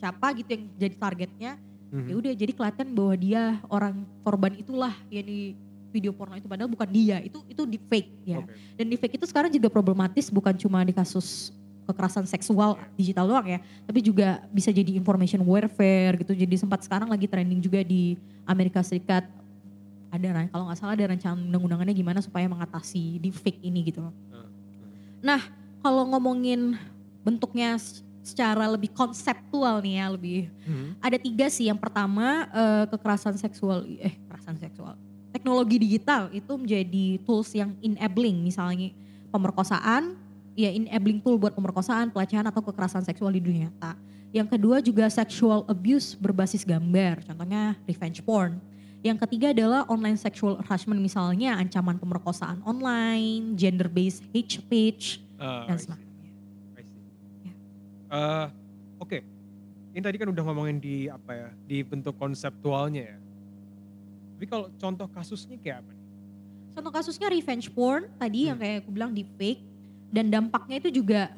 siapa 0.00 0.32
gitu 0.36 0.56
yang 0.56 0.64
jadi 0.80 0.96
targetnya. 0.96 1.52
Mhm. 1.92 2.08
Ya 2.08 2.14
udah 2.16 2.32
jadi 2.32 2.52
kelihatan 2.56 2.88
bahwa 2.96 3.14
dia 3.20 3.42
orang 3.68 4.08
korban 4.24 4.56
itulah 4.56 4.96
yang 5.12 5.28
di 5.28 5.52
video 5.92 6.16
porno 6.16 6.34
itu 6.34 6.48
padahal 6.48 6.72
bukan 6.72 6.88
dia. 6.88 7.20
Itu 7.20 7.44
itu 7.44 7.62
di 7.68 7.76
fake 7.76 8.10
ya. 8.24 8.40
Oke. 8.40 8.56
Dan 8.80 8.88
deepfake 8.88 9.20
itu 9.20 9.26
sekarang 9.28 9.52
juga 9.52 9.68
problematis 9.68 10.32
bukan 10.32 10.56
cuma 10.56 10.80
di 10.82 10.96
kasus 10.96 11.52
kekerasan 11.84 12.24
seksual 12.24 12.78
digital 12.94 13.26
doang 13.26 13.44
ya, 13.44 13.58
tapi 13.84 14.00
juga 14.00 14.40
bisa 14.48 14.70
jadi 14.72 14.96
information 14.96 15.42
warfare 15.44 16.16
gitu. 16.24 16.32
Jadi 16.32 16.54
sempat 16.56 16.80
sekarang 16.86 17.10
lagi 17.10 17.26
trending 17.28 17.60
juga 17.60 17.84
di 17.84 18.16
Amerika 18.48 18.80
Serikat. 18.80 19.26
Ada 20.12 20.48
kalau 20.52 20.68
nggak 20.68 20.78
salah 20.78 20.94
ada 20.94 21.08
rancangan 21.08 21.40
undang-undangannya 21.40 21.94
gimana 21.96 22.20
supaya 22.20 22.44
mengatasi 22.48 23.18
deepfake 23.18 23.60
ini 23.64 23.88
gitu 23.92 24.04
loh. 24.04 24.14
Hmm. 24.30 24.48
Nah, 25.24 25.40
kalau 25.82 26.04
ngomongin 26.06 26.76
bentuknya 27.24 27.80
secara 28.22 28.70
lebih 28.70 28.94
konseptual 28.94 29.82
nih 29.82 29.98
ya, 29.98 30.06
lebih 30.14 30.38
Mhm. 30.62 30.88
ada 31.02 31.18
tiga 31.18 31.46
sih. 31.50 31.66
Yang 31.66 31.82
pertama 31.82 32.46
eh, 32.54 32.84
kekerasan 32.94 33.34
seksual, 33.34 33.82
eh 33.98 34.14
kekerasan 34.14 34.56
seksual. 34.62 34.94
Teknologi 35.32 35.80
digital 35.80 36.28
itu 36.28 36.52
menjadi 36.54 37.16
tools 37.24 37.50
yang 37.56 37.72
enabling, 37.80 38.44
misalnya 38.44 38.92
pemerkosaan, 39.32 40.12
ya 40.52 40.68
enabling 40.68 41.24
tool 41.24 41.40
buat 41.40 41.56
pemerkosaan, 41.56 42.12
pelecehan 42.12 42.44
atau 42.44 42.60
kekerasan 42.60 43.00
seksual 43.00 43.32
di 43.32 43.40
dunia 43.40 43.72
nyata. 43.72 43.96
Yang 44.32 44.48
kedua 44.56 44.76
juga 44.84 45.08
sexual 45.08 45.64
abuse 45.68 46.16
berbasis 46.20 46.68
gambar, 46.68 47.24
contohnya 47.24 47.80
revenge 47.88 48.20
porn. 48.20 48.60
Yang 49.00 49.24
ketiga 49.26 49.50
adalah 49.50 49.82
online 49.88 50.20
sexual 50.20 50.60
harassment 50.62 51.00
misalnya 51.00 51.58
ancaman 51.58 51.98
pemerkosaan 51.98 52.60
online, 52.62 53.56
gender 53.58 53.88
based 53.88 54.22
hate 54.30 54.52
speech 54.52 55.18
Ah, 55.42 55.66
dan 55.66 55.74
I 55.74 55.80
see. 55.80 55.84
semacamnya. 55.90 56.30
I 56.78 56.82
see. 56.86 57.02
Ya. 57.42 57.52
Eh, 58.14 58.46
Oke, 59.02 59.18
ini 59.90 59.98
tadi 59.98 60.14
kan 60.14 60.30
udah 60.30 60.44
ngomongin 60.46 60.78
di 60.78 61.10
apa 61.10 61.34
ya, 61.34 61.48
di 61.66 61.82
bentuk 61.82 62.14
konseptualnya 62.14 63.02
ya. 63.02 63.18
Tapi 64.42 64.50
kalau 64.50 64.66
contoh 64.74 65.06
kasusnya 65.06 65.54
kayak 65.54 65.86
apa 65.86 65.94
nih? 65.94 66.06
Contoh 66.74 66.90
kasusnya 66.90 67.30
revenge 67.30 67.70
porn 67.70 68.10
tadi 68.18 68.50
yang 68.50 68.58
Hmm. 68.58 68.66
kayak 68.66 68.76
aku 68.82 68.90
bilang 68.90 69.14
di 69.14 69.22
fake 69.22 69.62
dan 70.10 70.34
dampaknya 70.34 70.82
itu 70.82 70.98
juga 70.98 71.30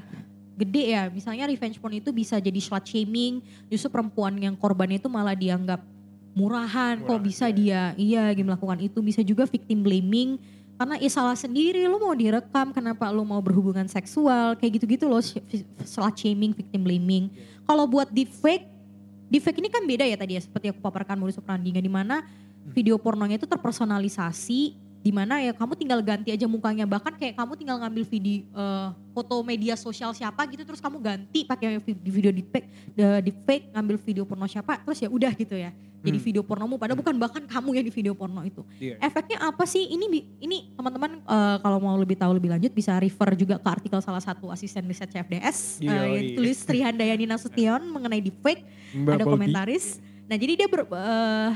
gede 0.57 0.97
ya. 0.97 1.13
Misalnya 1.13 1.45
revenge 1.45 1.77
porn 1.77 2.01
itu 2.01 2.09
bisa 2.17 2.41
jadi 2.41 2.57
slut 2.65 2.81
shaming, 2.89 3.45
justru 3.69 3.93
perempuan 3.93 4.41
yang 4.41 4.57
korbannya 4.57 4.97
itu 4.97 5.13
malah 5.13 5.37
dianggap 5.37 5.85
murahan. 6.33 7.05
Kok 7.05 7.21
bisa 7.21 7.53
iya. 7.53 7.93
dia 7.93 8.33
iya 8.33 8.41
melakukan 8.41 8.81
itu 8.81 9.05
bisa 9.05 9.21
juga 9.21 9.45
victim 9.45 9.85
blaming 9.85 10.41
karena 10.81 10.97
ya 10.97 11.11
salah 11.13 11.37
sendiri 11.37 11.85
lu 11.85 12.01
mau 12.01 12.17
direkam 12.17 12.73
kenapa 12.73 13.13
lu 13.13 13.21
mau 13.21 13.45
berhubungan 13.45 13.85
seksual 13.85 14.57
kayak 14.57 14.81
gitu-gitu 14.81 15.13
loh 15.13 15.21
slut 15.85 16.17
shaming 16.17 16.57
victim 16.57 16.81
blaming 16.81 17.29
kalau 17.69 17.85
buat 17.85 18.09
deepfake 18.11 18.65
deepfake 19.29 19.61
ini 19.61 19.71
kan 19.71 19.87
beda 19.87 20.03
ya 20.03 20.17
tadi 20.19 20.35
ya 20.35 20.43
seperti 20.43 20.75
aku 20.75 20.83
paparkan 20.83 21.15
modus 21.15 21.39
operandi 21.39 21.71
di 21.71 21.87
mana 21.87 22.27
video 22.67 22.97
pornonya 22.97 23.37
itu 23.37 23.45
terpersonalisasi 23.45 24.61
di 24.99 25.13
mana 25.13 25.37
ya 25.37 25.53
kamu 25.53 25.77
tinggal 25.77 26.01
ganti 26.01 26.33
aja 26.33 26.49
mukanya 26.49 26.89
bahkan 26.89 27.13
kayak 27.13 27.37
kamu 27.37 27.53
tinggal 27.55 27.77
ngambil 27.77 28.03
video 28.03 28.41
eh, 28.47 28.89
foto 29.13 29.37
media 29.43 29.77
sosial 29.77 30.11
siapa 30.11 30.49
gitu 30.49 30.65
terus 30.65 30.81
kamu 30.81 30.97
ganti 30.97 31.45
pakai 31.45 31.77
vi- 31.77 31.93
di 31.95 32.09
video 32.11 32.33
deepfake 32.33 32.65
de- 32.89 33.21
deepfake 33.23 33.69
ngambil 33.71 34.01
video 34.01 34.25
porno 34.25 34.47
siapa 34.47 34.81
terus 34.81 34.97
ya 34.97 35.09
udah 35.09 35.29
gitu 35.31 35.53
ya 35.53 35.77
jadi 36.01 36.17
Hmm. 36.17 36.25
video 36.27 36.41
pornomu 36.41 36.77
padahal 36.77 36.97
bukan 36.97 37.17
bahkan 37.17 37.41
kamu 37.43 37.69
yang 37.75 37.85
di 37.85 37.93
video 37.93 38.13
porno 38.13 38.41
itu 38.43 38.65
Iya. 38.75 38.97
efeknya 38.99 39.45
apa 39.45 39.65
sih 39.65 39.85
ini 39.85 40.09
ini 40.39 40.73
teman-teman 40.73 41.21
eh, 41.21 41.57
kalau 41.59 41.77
mau 41.79 41.97
lebih 41.97 42.17
tahu 42.17 42.33
lebih 42.33 42.49
lanjut 42.51 42.73
bisa 42.73 42.97
refer 42.97 43.29
juga 43.35 43.57
ke 43.57 43.69
artikel 43.71 44.01
salah 44.01 44.21
satu 44.21 44.49
asisten 44.49 44.85
riset 44.85 45.09
CFDS 45.11 45.81
eh, 45.81 45.85
Yoi. 45.85 45.93
yang 45.93 46.25
ditulis 46.31 46.57
Sri 46.59 46.81
Handayani 46.81 47.25
Nasution 47.27 47.85
mengenai 47.87 48.21
deepfake 48.21 48.65
Mbak 48.95 49.13
ada 49.13 49.25
komentaris. 49.27 50.01
Nah 50.25 50.37
jadi 50.39 50.57
dia 50.57 50.65
ber, 50.67 50.87
eh, 50.87 51.51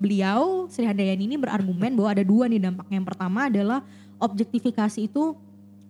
beliau 0.00 0.64
Sri 0.72 0.88
Handayani 0.88 1.28
ini 1.28 1.36
berargumen 1.36 1.92
bahwa 1.92 2.10
ada 2.16 2.24
dua 2.24 2.48
nih 2.48 2.58
dampaknya. 2.58 3.04
Yang 3.04 3.08
pertama 3.12 3.40
adalah 3.52 3.84
objektifikasi 4.16 5.04
itu 5.04 5.36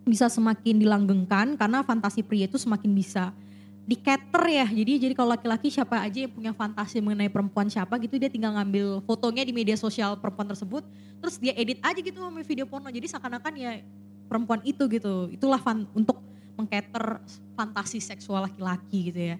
bisa 0.03 0.27
semakin 0.27 0.83
dilanggengkan 0.83 1.55
karena 1.55 1.87
fantasi 1.87 2.27
pria 2.27 2.51
itu 2.51 2.59
semakin 2.59 2.91
bisa 2.91 3.31
diketer 3.87 4.45
ya. 4.51 4.67
Jadi 4.67 4.93
jadi 5.07 5.15
kalau 5.15 5.31
laki-laki 5.31 5.71
siapa 5.71 6.03
aja 6.03 6.27
yang 6.27 6.33
punya 6.35 6.51
fantasi 6.51 6.99
mengenai 6.99 7.31
perempuan 7.31 7.71
siapa 7.71 7.95
gitu 8.03 8.19
dia 8.19 8.27
tinggal 8.27 8.59
ngambil 8.59 9.07
fotonya 9.07 9.47
di 9.47 9.55
media 9.55 9.79
sosial 9.79 10.19
perempuan 10.19 10.51
tersebut 10.51 10.83
terus 11.23 11.39
dia 11.39 11.55
edit 11.55 11.79
aja 11.79 12.03
gitu 12.03 12.19
sama 12.19 12.43
video 12.43 12.67
porno. 12.67 12.91
Jadi 12.91 13.07
seakan-akan 13.07 13.55
ya 13.55 13.79
perempuan 14.27 14.59
itu 14.67 14.91
gitu. 14.91 15.31
Itulah 15.31 15.63
fan, 15.63 15.87
untuk 15.95 16.19
mengcater 16.59 17.23
fantasi 17.55 18.03
seksual 18.03 18.51
laki-laki 18.51 19.15
gitu 19.15 19.21
ya. 19.35 19.37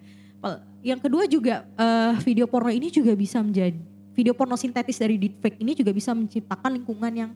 Yang 0.81 0.99
kedua 1.05 1.23
juga 1.27 1.55
eh, 1.75 2.13
video 2.23 2.47
porno 2.47 2.71
ini 2.71 2.87
juga 2.87 3.11
bisa 3.13 3.43
menjadi 3.43 3.90
video 4.21 4.37
porno 4.37 4.53
sintetis 4.53 5.01
dari 5.01 5.17
deepfake 5.17 5.57
ini 5.57 5.73
juga 5.73 5.89
bisa 5.89 6.13
menciptakan 6.13 6.77
lingkungan 6.77 7.09
yang 7.09 7.31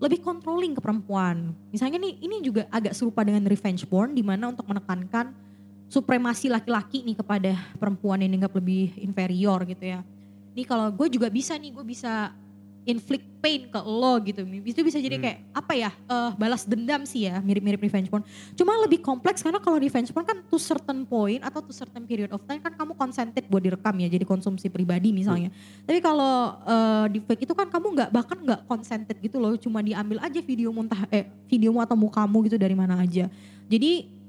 lebih 0.00 0.24
controlling 0.24 0.72
ke 0.72 0.80
perempuan. 0.80 1.52
Misalnya 1.68 2.00
nih 2.00 2.16
ini 2.24 2.40
juga 2.40 2.64
agak 2.72 2.96
serupa 2.96 3.20
dengan 3.20 3.44
revenge 3.44 3.84
porn 3.84 4.16
di 4.16 4.24
mana 4.24 4.48
untuk 4.48 4.64
menekankan 4.64 5.36
supremasi 5.92 6.48
laki-laki 6.48 7.04
nih 7.04 7.20
kepada 7.20 7.52
perempuan 7.76 8.24
yang 8.24 8.32
dianggap 8.32 8.56
lebih 8.56 8.96
inferior 9.04 9.68
gitu 9.68 9.84
ya. 9.84 10.00
Nih 10.56 10.64
kalau 10.64 10.88
gue 10.88 11.12
juga 11.12 11.28
bisa 11.28 11.60
nih 11.60 11.76
gue 11.76 11.84
bisa 11.84 12.32
inflict 12.88 13.28
pain 13.40 13.68
ke 13.68 13.80
lo 13.84 14.16
gitu. 14.24 14.44
Itu 14.64 14.80
bisa 14.80 14.96
jadi 15.00 15.16
Hmm. 15.16 15.24
kayak 15.24 15.38
apa 15.52 15.72
ya 15.76 15.90
eh, 15.92 16.30
balas 16.36 16.64
dendam 16.64 17.04
sih 17.04 17.28
ya 17.28 17.40
mirip-mirip 17.40 17.80
revenge 17.80 18.08
porn. 18.08 18.24
Cuma 18.56 18.76
lebih 18.84 19.04
kompleks 19.04 19.44
karena 19.44 19.60
kalau 19.60 19.76
revenge 19.76 20.08
porn 20.12 20.24
kan 20.24 20.40
to 20.48 20.56
certain 20.56 21.04
point 21.04 21.40
atau 21.44 21.60
to 21.60 21.72
certain 21.72 22.04
period 22.08 22.32
of 22.32 22.40
time 22.48 22.60
kan 22.60 22.72
kamu 22.72 22.96
consented 22.96 23.44
buat 23.48 23.60
direkam 23.60 23.96
ya 24.00 24.08
jadi 24.08 24.24
konsumsi 24.24 24.72
pribadi 24.72 25.12
misalnya. 25.12 25.52
Tapi 25.84 26.00
kalau 26.00 26.56
eh, 26.64 27.04
deepfake 27.16 27.44
itu 27.44 27.52
kan 27.52 27.68
kamu 27.68 27.86
nggak 27.96 28.10
bahkan 28.12 28.38
nggak 28.40 28.60
consented 28.64 29.16
gitu 29.20 29.36
loh, 29.40 29.56
cuma 29.60 29.84
diambil 29.84 30.20
aja 30.24 30.40
video 30.40 30.72
muntah 30.72 31.04
eh 31.12 31.28
videomu 31.48 31.80
atau 31.84 31.96
mukamu 31.96 32.44
gitu 32.48 32.56
dari 32.56 32.76
mana 32.76 33.00
aja. 33.00 33.28
Jadi 33.70 34.20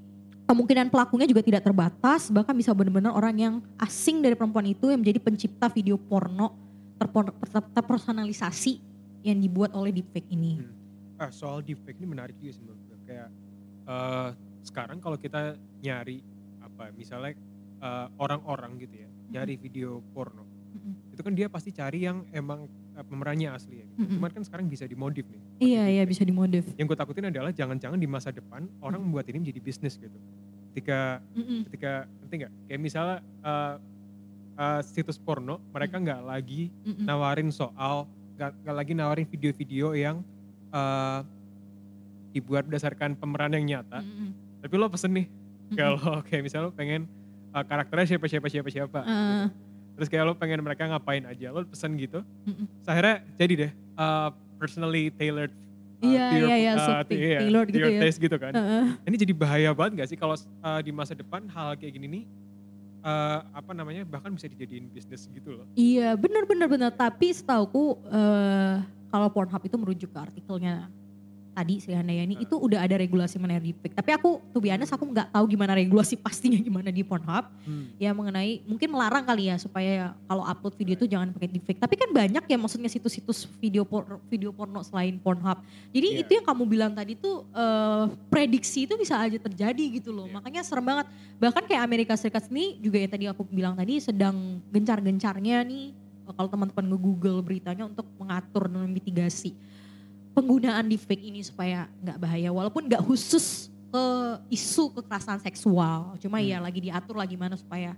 kemungkinan 0.48 0.92
pelakunya 0.92 1.24
juga 1.24 1.40
tidak 1.40 1.64
terbatas, 1.64 2.28
bahkan 2.28 2.52
bisa 2.52 2.76
benar-benar 2.76 3.16
orang 3.16 3.36
yang 3.40 3.54
asing 3.80 4.20
dari 4.20 4.36
perempuan 4.36 4.68
itu 4.68 4.92
yang 4.92 5.00
menjadi 5.00 5.20
pencipta 5.24 5.72
video 5.72 5.96
porno 5.96 6.71
terpersonalisasi 7.74 8.74
yang 9.26 9.38
dibuat 9.38 9.74
oleh 9.78 9.94
deepfake 9.94 10.30
ini. 10.34 10.62
Ah, 11.22 11.30
soal 11.30 11.62
deepfake 11.62 12.02
ini 12.02 12.10
menarik 12.10 12.34
juga 12.42 12.58
sih 12.58 12.62
menurut 12.66 12.82
gue. 12.90 12.98
Kayak 13.06 13.30
eh, 13.86 14.30
sekarang 14.66 14.98
kalau 14.98 15.18
kita 15.18 15.58
nyari 15.82 16.22
apa 16.62 16.90
misalnya 16.94 17.38
eh, 17.82 18.08
orang-orang 18.18 18.82
gitu 18.82 18.96
ya, 19.06 19.10
nyari 19.38 19.58
video 19.58 20.02
porno. 20.14 20.46
Mm-mm. 20.72 21.14
Itu 21.14 21.22
kan 21.22 21.34
dia 21.38 21.52
pasti 21.52 21.70
cari 21.70 22.10
yang 22.10 22.26
emang 22.34 22.66
eh, 22.98 23.06
pemerannya 23.06 23.54
asli 23.54 23.82
ya. 23.82 23.86
Gitu. 23.86 24.02
Mm-mm. 24.02 24.14
Cuman 24.18 24.32
kan 24.34 24.44
sekarang 24.46 24.66
bisa 24.66 24.90
dimodif 24.90 25.30
nih. 25.30 25.42
Iya, 25.62 25.84
iya 26.02 26.04
bisa 26.10 26.26
dimodif. 26.26 26.66
Yang 26.74 26.96
gue 26.96 26.98
takutin 26.98 27.30
adalah 27.30 27.54
jangan-jangan 27.54 28.00
di 28.02 28.10
masa 28.10 28.34
depan 28.34 28.66
orang 28.82 29.02
membuat 29.06 29.30
ini 29.30 29.46
menjadi 29.46 29.62
bisnis 29.62 30.02
gitu. 30.02 30.18
Ketika 30.74 31.22
Mm-mm. 31.38 31.70
ketika 31.70 32.10
nanti 32.24 32.34
nggak 32.42 32.52
kayak 32.66 32.82
misalnya 32.82 33.18
eh, 33.46 33.76
eh, 34.54 34.82
situs 34.82 35.16
porno 35.16 35.60
mereka 35.70 35.96
nggak 35.96 36.22
lagi 36.22 36.72
Mm-mm. 36.82 37.04
nawarin 37.04 37.50
soal 37.50 38.08
nggak 38.36 38.74
lagi 38.74 38.92
nawarin 38.92 39.26
video-video 39.26 39.94
yang 39.94 40.20
eh, 40.70 41.20
dibuat 42.32 42.64
berdasarkan 42.64 43.14
pemeran 43.14 43.52
yang 43.54 43.66
nyata 43.68 44.00
Mm-mm. 44.00 44.32
tapi 44.60 44.74
lo 44.76 44.88
pesen 44.88 45.12
nih 45.14 45.28
kalau 45.72 46.00
kayak 46.26 46.42
misalnya 46.42 46.68
lo 46.68 46.74
pengen 46.74 47.08
eh, 47.52 47.64
karakternya 47.64 48.08
siapa 48.10 48.26
siapa 48.26 48.48
siapa 48.48 48.70
siapa 48.70 49.00
Eh, 49.04 49.46
terus 49.92 50.08
kayak 50.08 50.24
lo 50.24 50.34
pengen 50.34 50.60
mereka 50.60 50.88
ngapain 50.88 51.22
aja 51.24 51.52
lo 51.52 51.62
pesen 51.64 51.94
gitu 51.96 52.24
Mm-mm. 52.48 52.66
Terus 52.80 52.88
akhirnya 52.88 53.16
jadi 53.36 53.54
deh 53.58 53.72
eh, 53.74 54.30
personally 54.58 55.12
tailored 55.12 55.52
Iya, 56.02 56.34
iya, 56.34 56.58
iya, 56.58 56.74
iya, 57.14 57.38
tailored 57.38 57.70
gitu 57.70 57.78
your 57.78 57.94
ya. 57.94 58.02
taste 58.02 58.18
gitu 58.18 58.34
kan 58.34 58.50
Heeh. 58.50 58.86
ini 59.06 59.16
jadi 59.22 59.34
bahaya 59.38 59.70
banget 59.70 60.02
gak 60.02 60.10
sih 60.10 60.18
kalau 60.18 60.34
eh, 60.34 60.82
di 60.82 60.90
masa 60.90 61.14
depan 61.14 61.46
hal 61.46 61.78
kayak 61.78 61.94
gini 61.94 62.08
nih 62.10 62.24
eh, 63.02 63.40
apa 63.52 63.72
namanya 63.74 64.06
bahkan 64.06 64.32
bisa 64.34 64.48
dijadiin 64.48 64.90
bisnis 64.94 65.26
gitu 65.28 65.62
loh. 65.62 65.66
Iya 65.76 66.14
benar 66.16 66.46
benar 66.46 66.68
benar 66.70 66.92
tapi 66.94 67.34
setauku 67.34 68.00
eh, 68.10 68.76
kalau 69.12 69.28
Pornhub 69.34 69.64
itu 69.66 69.76
merujuk 69.76 70.10
ke 70.14 70.20
artikelnya 70.22 70.88
tadi 71.52 71.84
Sri 71.84 71.94
Handayani 71.94 72.40
itu 72.40 72.56
udah 72.56 72.82
ada 72.84 72.96
regulasi 72.96 73.36
mengenai 73.38 73.60
deepfake. 73.72 73.96
Tapi 73.96 74.12
aku 74.16 74.40
tuh 74.52 74.60
honest 74.64 74.96
aku 74.96 75.04
nggak 75.04 75.36
tahu 75.36 75.46
gimana 75.52 75.76
regulasi 75.76 76.16
pastinya 76.26 76.58
gimana 76.58 76.90
di 76.90 77.04
Pornhub 77.04 77.44
Hmm. 77.62 77.94
ya 78.02 78.10
mengenai 78.10 78.66
mungkin 78.66 78.90
melarang 78.90 79.22
kali 79.22 79.46
ya 79.54 79.56
supaya 79.62 80.18
kalau 80.26 80.42
upload 80.42 80.74
video 80.74 80.98
itu 80.98 81.06
jangan 81.06 81.30
pakai 81.30 81.50
deepfake. 81.52 81.78
Tapi 81.78 81.96
kan 82.00 82.10
banyak 82.10 82.44
ya 82.48 82.58
maksudnya 82.58 82.90
situs-situs 82.90 83.46
video 83.62 83.86
por 83.86 84.18
video 84.32 84.50
porno 84.50 84.82
selain 84.82 85.20
Pornhub. 85.22 85.62
Jadi 85.94 86.08
Iya. 86.18 86.22
itu 86.26 86.32
yang 86.42 86.46
kamu 86.48 86.64
bilang 86.66 86.92
tadi 86.96 87.14
tuh 87.14 87.46
eh, 87.54 88.06
prediksi 88.34 88.90
itu 88.90 88.98
bisa 88.98 89.20
aja 89.20 89.38
terjadi 89.38 90.02
gitu 90.02 90.10
loh. 90.10 90.26
Iya. 90.26 90.34
Makanya 90.42 90.62
serem 90.66 90.86
banget. 90.88 91.06
Bahkan 91.38 91.64
kayak 91.70 91.82
Amerika 91.86 92.14
Serikat 92.18 92.50
sendiri 92.50 92.82
juga 92.82 92.98
yang 92.98 93.12
tadi 93.12 93.26
aku 93.30 93.42
bilang 93.46 93.74
tadi 93.78 94.02
sedang 94.02 94.62
gencar-gencarnya 94.74 95.62
nih 95.66 95.94
kalau 96.32 96.48
teman-teman 96.48 96.86
nge-google 96.96 97.44
beritanya 97.44 97.84
untuk 97.84 98.08
mengatur 98.16 98.72
dan 98.72 98.88
memitigasi 98.88 99.52
penggunaan 100.32 100.88
deepfake 100.88 101.22
ini 101.22 101.42
supaya 101.42 101.92
nggak 102.00 102.18
bahaya 102.18 102.50
walaupun 102.50 102.88
nggak 102.88 103.04
khusus 103.04 103.68
ke 103.92 104.04
isu 104.50 104.96
kekerasan 104.96 105.38
seksual 105.38 106.16
cuma 106.18 106.40
Hmm. 106.40 106.48
ya 106.48 106.58
lagi 106.58 106.80
diatur 106.80 107.16
lagi 107.16 107.36
mana 107.36 107.56
supaya 107.56 107.92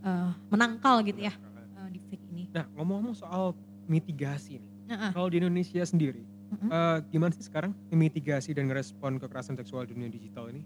eh, 0.00 0.30
menangkal 0.48 1.04
gitu 1.04 1.20
ya 1.20 1.32
eh, 1.32 1.88
deepfake 1.92 2.24
ini 2.30 2.48
Nah 2.50 2.64
ngomong-ngomong 2.72 3.12
soal 3.12 3.52
mitigasi 3.84 4.56
nih, 4.56 4.70
Heeh. 4.88 5.10
kalau 5.12 5.28
di 5.28 5.36
Indonesia 5.38 5.82
sendiri, 5.82 6.24
Mm-mm. 6.48 6.68
eh, 6.68 6.98
gimana 7.08 7.32
sih 7.32 7.44
sekarang 7.44 7.72
mitigasi 7.88 8.52
dan 8.52 8.66
ngerespon 8.66 9.16
kekerasan 9.16 9.54
seksual 9.54 9.84
di 9.84 9.92
dunia 9.92 10.08
digital 10.08 10.48
ini? 10.48 10.64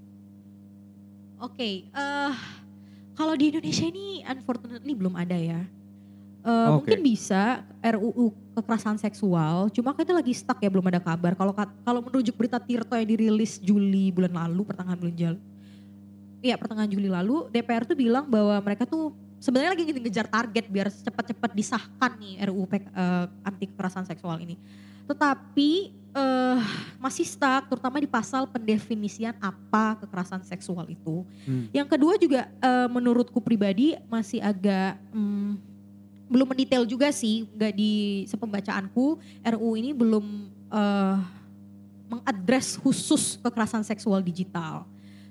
oke 1.37 1.71
eh, 1.91 2.35
kalau 3.13 3.35
di 3.35 3.51
Indonesia 3.51 3.85
ini 3.85 4.23
unfortunately 4.23 4.95
belum 4.95 5.15
ada 5.15 5.35
ya 5.35 5.61
Eh, 6.47 6.69
Oke. 6.71 6.95
mungkin 6.95 7.01
bisa 7.03 7.67
RUU 7.83 8.31
kekerasan 8.55 9.03
seksual 9.03 9.67
cuma 9.75 9.91
kita 9.99 10.15
lagi 10.15 10.31
stuck 10.31 10.63
ya 10.63 10.71
belum 10.71 10.87
ada 10.87 11.03
kabar 11.03 11.35
kalau 11.35 11.51
kalau 11.83 12.01
merujuk 12.07 12.39
berita 12.39 12.63
Tirto 12.63 12.95
yang 12.95 13.11
dirilis 13.11 13.59
Juli 13.59 14.15
bulan 14.15 14.31
lalu 14.31 14.63
pertengahan 14.63 14.95
bulan 14.95 15.15
Juli 15.19 15.41
Iya 16.47 16.55
pertengahan 16.55 16.87
Juli 16.87 17.11
lalu 17.11 17.51
DPR 17.51 17.83
tuh 17.83 17.99
bilang 17.99 18.31
bahwa 18.31 18.63
mereka 18.63 18.87
tuh 18.87 19.11
sebenarnya 19.43 19.75
lagi 19.75 19.91
ngejar 19.91 20.31
target 20.31 20.71
biar 20.71 20.87
cepat-cepat 20.87 21.51
disahkan 21.51 22.15
nih 22.15 22.39
RUU 22.47 22.65
pek- 22.71 22.95
eh, 22.95 23.27
anti 23.43 23.67
kekerasan 23.67 24.07
seksual 24.07 24.39
ini. 24.39 24.55
Tetapi 25.11 25.71
eh, 26.15 26.59
masih 27.03 27.27
stuck 27.27 27.67
terutama 27.67 27.99
di 27.99 28.07
pasal 28.07 28.47
pendefinisian 28.47 29.35
apa 29.43 29.99
kekerasan 29.99 30.47
seksual 30.47 30.87
itu. 30.87 31.27
Hmm. 31.43 31.67
Yang 31.75 31.89
kedua 31.91 32.15
juga 32.23 32.47
eh, 32.47 32.87
menurutku 32.87 33.43
pribadi 33.43 33.99
masih 34.07 34.39
agak 34.39 34.95
hmm, 35.11 35.76
belum 36.27 36.47
mendetail 36.51 36.83
juga 36.85 37.11
sih, 37.11 37.47
nggak 37.55 37.73
di 37.73 37.93
sepembacaanku 38.27 39.19
RUU 39.45 39.73
ini 39.75 39.95
belum 39.95 40.25
eh, 40.69 41.17
mengadres 42.07 42.79
khusus 42.79 43.39
kekerasan 43.41 43.83
seksual 43.83 44.23
digital. 44.23 44.87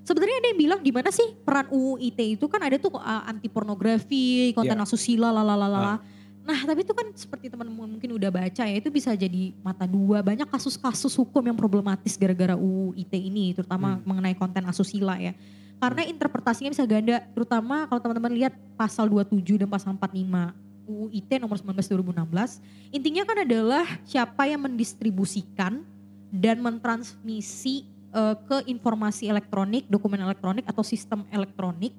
Sebenarnya 0.06 0.38
ada 0.38 0.48
yang 0.54 0.60
bilang 0.60 0.80
gimana 0.80 1.10
sih 1.10 1.34
peran 1.42 1.66
UU 1.66 1.98
ITE 1.98 2.38
itu 2.38 2.46
kan 2.46 2.62
ada 2.62 2.78
tuh 2.78 2.94
uh, 2.94 3.26
anti 3.26 3.50
pornografi, 3.50 4.54
konten 4.54 4.78
Iya. 4.78 4.86
asusila, 4.86 5.34
Ah. 5.34 5.42
lalalala. 5.42 5.98
Nah 6.46 6.62
tapi 6.62 6.86
itu 6.86 6.94
kan 6.94 7.10
seperti 7.10 7.50
teman-teman 7.50 7.98
mungkin 7.98 8.14
udah 8.14 8.30
baca 8.30 8.62
ya 8.70 8.76
itu 8.78 8.86
bisa 8.86 9.10
jadi 9.18 9.50
mata 9.66 9.82
dua. 9.82 10.22
Banyak 10.22 10.46
kasus-kasus 10.46 11.10
hukum 11.18 11.42
yang 11.42 11.58
problematis 11.58 12.14
gara-gara 12.14 12.54
UU 12.54 12.94
ITE 12.94 13.18
ini 13.18 13.50
terutama 13.50 13.98
Hmm. 13.98 14.06
mengenai 14.06 14.38
konten 14.38 14.62
asusila 14.70 15.18
ya. 15.18 15.34
Karena 15.76 16.06
interpretasinya 16.06 16.70
bisa 16.70 16.86
ganda 16.86 17.26
terutama 17.34 17.90
kalau 17.90 17.98
teman-teman 17.98 18.30
lihat 18.30 18.54
pasal 18.78 19.10
27 19.10 19.58
dan 19.58 19.66
pasal 19.66 19.90
45 19.98 20.54
UU 20.86 21.12
ITE 21.12 21.42
nomor 21.42 21.58
19 21.58 21.76
2016. 21.76 22.94
Intinya 22.94 23.22
kan 23.26 23.38
adalah 23.42 23.86
siapa 24.06 24.46
yang 24.46 24.62
mendistribusikan 24.64 25.82
dan 26.30 26.56
mentransmisi 26.62 27.86
eh, 28.14 28.36
ke 28.46 28.66
informasi 28.70 29.28
elektronik, 29.28 29.84
dokumen 29.90 30.22
elektronik 30.22 30.64
atau 30.64 30.86
sistem 30.86 31.26
elektronik 31.34 31.92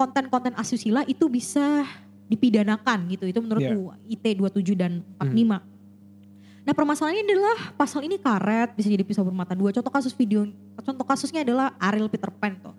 konten-konten 0.00 0.56
asusila 0.56 1.04
itu 1.04 1.28
bisa 1.28 1.84
dipidanakan 2.32 3.12
gitu. 3.12 3.28
Itu 3.28 3.44
menurut. 3.44 3.60
UU 3.60 3.92
ITE 4.08 4.40
27 4.40 4.72
dan 4.72 5.04
45. 5.20 5.60
Nah 6.60 6.76
permasalahannya 6.76 7.24
adalah 7.24 7.58
pasal 7.76 8.04
ini 8.04 8.20
karet 8.20 8.72
bisa 8.76 8.88
jadi 8.88 9.04
pisau 9.04 9.24
bermata 9.24 9.52
dua. 9.52 9.72
Contoh 9.72 9.92
kasus 9.92 10.12
video, 10.16 10.48
contoh 10.80 11.04
kasusnya 11.04 11.44
adalah 11.44 11.72
Ariel 11.76 12.08
Peter 12.08 12.28
Pan 12.32 12.56
tuh. 12.60 12.76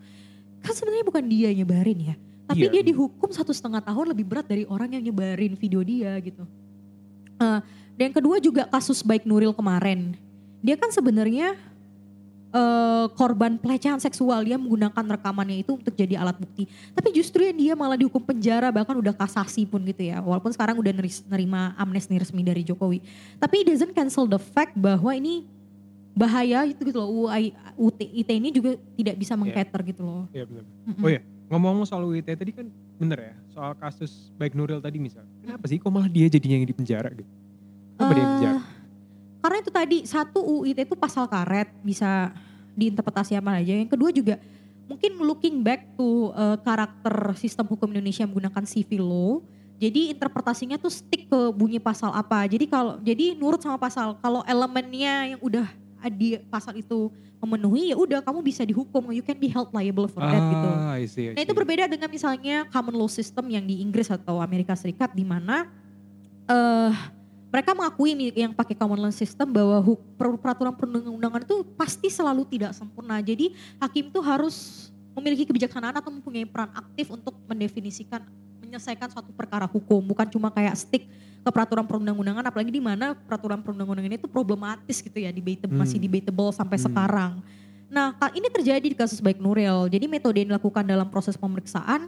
Kan 0.62 0.74
sebenarnya 0.74 1.06
bukan 1.06 1.26
dia 1.26 1.50
yang 1.50 1.66
nyebarin 1.66 2.14
ya, 2.14 2.16
tapi 2.46 2.68
Iya. 2.68 2.72
dia 2.80 2.84
dihukum 2.94 3.30
satu 3.32 3.52
setengah 3.52 3.82
tahun 3.82 4.12
lebih 4.12 4.26
berat 4.28 4.46
dari 4.48 4.64
orang 4.68 4.94
yang 4.98 5.04
nyebarin 5.04 5.54
video 5.56 5.82
dia 5.82 6.16
gitu. 6.20 6.44
Eh, 7.42 7.60
dan 7.98 8.04
yang 8.12 8.16
kedua 8.16 8.38
juga 8.38 8.64
kasus 8.70 9.02
baik 9.02 9.26
Nuril 9.26 9.54
kemarin. 9.54 10.14
Dia 10.62 10.78
kan 10.78 10.94
sebenarnya 10.94 11.58
eh, 12.52 13.08
korban 13.16 13.56
pelecehan 13.56 13.96
seksual 14.04 14.44
dia 14.44 14.60
menggunakan 14.60 15.16
rekamannya 15.16 15.64
itu 15.64 15.80
untuk 15.80 15.96
jadi 15.96 16.20
alat 16.20 16.36
bukti. 16.36 16.68
Tapi 16.92 17.16
justru 17.16 17.48
yang 17.48 17.56
dia 17.56 17.74
malah 17.80 17.96
dihukum 17.96 18.20
penjara 18.20 18.68
bahkan 18.76 18.92
udah 19.00 19.16
kasasi 19.16 19.64
pun 19.64 19.80
gitu 19.88 20.12
ya. 20.12 20.20
Walaupun 20.20 20.52
sekarang 20.52 20.76
udah 20.76 20.92
nerima 21.32 21.72
amnesti 21.80 22.20
resmi 22.20 22.44
dari 22.44 22.68
Jokowi. 22.68 23.00
Tapi 23.40 23.64
it 23.64 23.72
doesn't 23.72 23.96
cancel 23.96 24.28
the 24.28 24.36
fact 24.36 24.76
bahwa 24.76 25.16
ini 25.16 25.48
bahaya 26.12 26.68
itu 26.68 26.84
gitu 26.84 27.00
loh. 27.00 27.32
UI, 27.32 27.56
UT, 27.80 28.00
IT 28.04 28.30
ini 28.36 28.52
juga 28.52 28.76
tidak 29.00 29.16
bisa 29.16 29.34
mengcater 29.40 29.80
gitu 29.88 30.04
loh. 30.04 30.28
Iya 30.36 30.44
benar. 30.44 30.66
Mm-mm. 30.92 31.04
Oh 31.04 31.10
ya, 31.10 31.22
ngomong-ngomong 31.52 31.84
soal 31.84 32.08
UIT 32.08 32.32
tadi 32.32 32.56
kan 32.56 32.72
bener 32.96 33.20
ya, 33.20 33.34
soal 33.52 33.76
kasus 33.76 34.32
baik 34.40 34.56
Nuril 34.56 34.80
tadi 34.80 35.04
misal. 35.04 35.28
Kenapa 35.44 35.68
sih 35.68 35.76
kok 35.76 35.92
malah 35.92 36.08
dia 36.08 36.32
jadinya 36.32 36.56
yang 36.64 36.68
di 36.72 36.76
penjara 36.76 37.12
gitu? 37.12 37.28
Kenapa 38.00 38.12
dia 38.16 38.24
yang 38.24 38.34
penjara? 38.40 38.56
Eh, 38.56 38.64
karena 39.44 39.58
itu 39.60 39.72
tadi 39.76 39.98
satu 40.08 40.40
UIT 40.40 40.80
itu 40.88 40.96
pasal 40.96 41.28
karet 41.28 41.68
bisa 41.84 42.32
diinterpretasi 42.72 43.36
apa 43.36 43.60
aja. 43.60 43.76
Yang 43.76 43.92
kedua 43.92 44.10
juga 44.16 44.40
mungkin 44.88 45.12
looking 45.20 45.60
back 45.60 45.92
to 46.00 46.32
eh, 46.32 46.58
karakter 46.64 47.36
sistem 47.36 47.68
hukum 47.68 47.92
Indonesia 47.92 48.24
menggunakan 48.24 48.64
civil 48.64 49.04
law. 49.04 49.34
Jadi 49.82 50.14
interpretasinya 50.14 50.78
tuh 50.78 50.94
stick 50.94 51.28
ke 51.28 51.40
bunyi 51.52 51.82
pasal 51.82 52.16
apa. 52.16 52.48
Jadi 52.48 52.70
kalau 52.70 53.02
jadi 53.04 53.36
nurut 53.36 53.60
sama 53.60 53.76
pasal. 53.82 54.16
Kalau 54.24 54.46
elemennya 54.48 55.36
yang 55.36 55.42
udah 55.42 55.68
di 56.16 56.38
pasal 56.48 56.78
itu 56.78 57.10
memenuhi 57.42 57.90
ya 57.90 57.98
udah 57.98 58.22
kamu 58.22 58.46
bisa 58.46 58.62
dihukum. 58.62 59.10
You 59.10 59.26
can 59.26 59.42
be 59.42 59.50
held 59.50 59.74
liable 59.74 60.06
for 60.06 60.22
that 60.22 60.38
gitu. 60.38 60.70
Ah, 60.70 60.94
I 60.94 61.10
see, 61.10 61.26
I 61.30 61.34
Nah 61.34 61.42
itu 61.42 61.52
see. 61.52 61.60
berbeda 61.60 61.90
dengan 61.90 62.06
misalnya 62.08 62.70
common 62.70 62.94
law 62.94 63.10
system 63.10 63.50
yang 63.50 63.66
di 63.66 63.82
Inggris 63.82 64.14
atau 64.14 64.38
Amerika 64.38 64.78
Serikat 64.78 65.12
di 65.18 65.26
mana 65.26 65.66
eh 66.46 66.94
mereka 67.52 67.76
mengakui 67.76 68.16
yang 68.32 68.56
pakai 68.56 68.80
common 68.80 68.96
law 68.96 69.12
system 69.12 69.52
bahwa 69.52 69.84
peraturan 70.16 70.72
perundang-undangan 70.72 71.44
itu 71.44 71.68
pasti 71.76 72.08
selalu 72.08 72.48
tidak 72.48 72.72
sempurna. 72.72 73.20
Jadi 73.20 73.52
hakim 73.76 74.08
itu 74.08 74.20
harus 74.24 74.88
memiliki 75.12 75.44
kebijaksanaan 75.44 76.00
atau 76.00 76.08
mempunyai 76.08 76.48
peran 76.48 76.72
aktif 76.72 77.12
untuk 77.12 77.36
mendefinisikan 77.52 78.24
menyelesaikan 78.72 79.12
suatu 79.12 79.36
perkara 79.36 79.68
hukum 79.68 80.00
bukan 80.00 80.24
cuma 80.32 80.48
kayak 80.48 80.80
stick 80.80 81.12
ke 81.44 81.50
peraturan 81.52 81.84
perundang-undangan 81.84 82.48
apalagi 82.48 82.72
di 82.72 82.80
mana 82.80 83.12
peraturan 83.12 83.60
perundang-undangan 83.60 84.16
itu 84.16 84.32
problematis 84.32 85.04
gitu 85.04 85.20
ya 85.20 85.28
debatable, 85.36 85.76
masih 85.76 86.00
Hmm. 86.00 86.08
debatable 86.08 86.50
sampai 86.56 86.80
Hmm. 86.80 86.86
sekarang. 86.88 87.32
Nah, 87.92 88.16
ini 88.32 88.48
terjadi 88.48 88.88
di 88.88 88.96
kasus 88.96 89.20
baik 89.20 89.44
Nuril. 89.44 89.92
Jadi 89.92 90.08
metode 90.08 90.40
yang 90.40 90.56
dilakukan 90.56 90.88
dalam 90.88 91.12
proses 91.12 91.36
pemeriksaan 91.36 92.08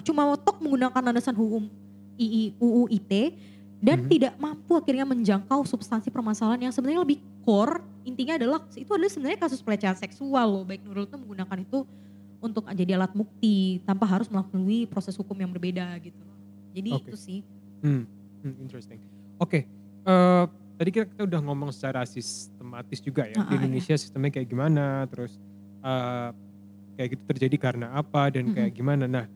cuma 0.00 0.32
tok 0.40 0.64
menggunakan 0.64 1.12
landasan 1.12 1.36
hukum 1.36 1.68
II, 2.16 2.56
UU 2.56 2.88
ITE 2.88 3.36
dan 3.82 4.04
Mhm. 4.04 4.08
tidak 4.08 4.34
mampu 4.40 4.72
akhirnya 4.78 5.04
menjangkau 5.04 5.68
substansi 5.68 6.08
permasalahan 6.08 6.70
yang 6.70 6.72
sebenarnya 6.72 7.04
lebih 7.04 7.20
core. 7.44 7.84
Intinya 8.08 8.40
adalah 8.40 8.64
itu 8.72 8.88
adalah 8.88 9.12
sebenarnya 9.12 9.38
kasus 9.42 9.60
pelecehan 9.60 9.98
seksual 9.98 10.46
loh. 10.48 10.64
Baik 10.64 10.80
Nuril 10.86 11.04
itu 11.04 11.18
menggunakan 11.18 11.58
itu 11.60 11.84
untuk 12.42 12.66
jadi 12.74 12.98
alat 12.98 13.14
bukti 13.14 13.78
tanpa 13.86 14.04
harus 14.04 14.26
melalui 14.26 14.90
proses 14.90 15.14
hukum 15.14 15.38
yang 15.38 15.54
berbeda 15.54 15.94
gitu. 16.02 16.26
Jadi 16.74 16.90
Oke. 16.90 17.08
itu 17.08 17.16
sih. 17.16 17.38
Hmm, 17.80 18.02
hmm, 18.42 18.54
interesting. 18.58 18.98
Oke, 19.38 19.64
eh, 20.04 20.44
tadi 20.76 20.90
kita, 20.90 21.06
kita 21.06 21.22
udah 21.22 21.40
ngomong 21.46 21.70
secara 21.70 22.02
sistematis 22.02 22.98
juga 22.98 23.30
ya. 23.30 23.38
Ah, 23.38 23.46
Di 23.46 23.54
ah, 23.54 23.58
Indonesia 23.62 23.94
sistemnya 23.94 24.34
kayak 24.34 24.50
gimana, 24.50 25.06
terus 25.06 25.38
eh, 25.86 26.28
kayak 26.98 27.08
gitu 27.14 27.22
terjadi 27.30 27.56
karena 27.56 27.86
apa 27.94 28.34
dan 28.34 28.50
kayak 28.50 28.74
gimana. 28.74 29.06
Nah, 29.06 29.26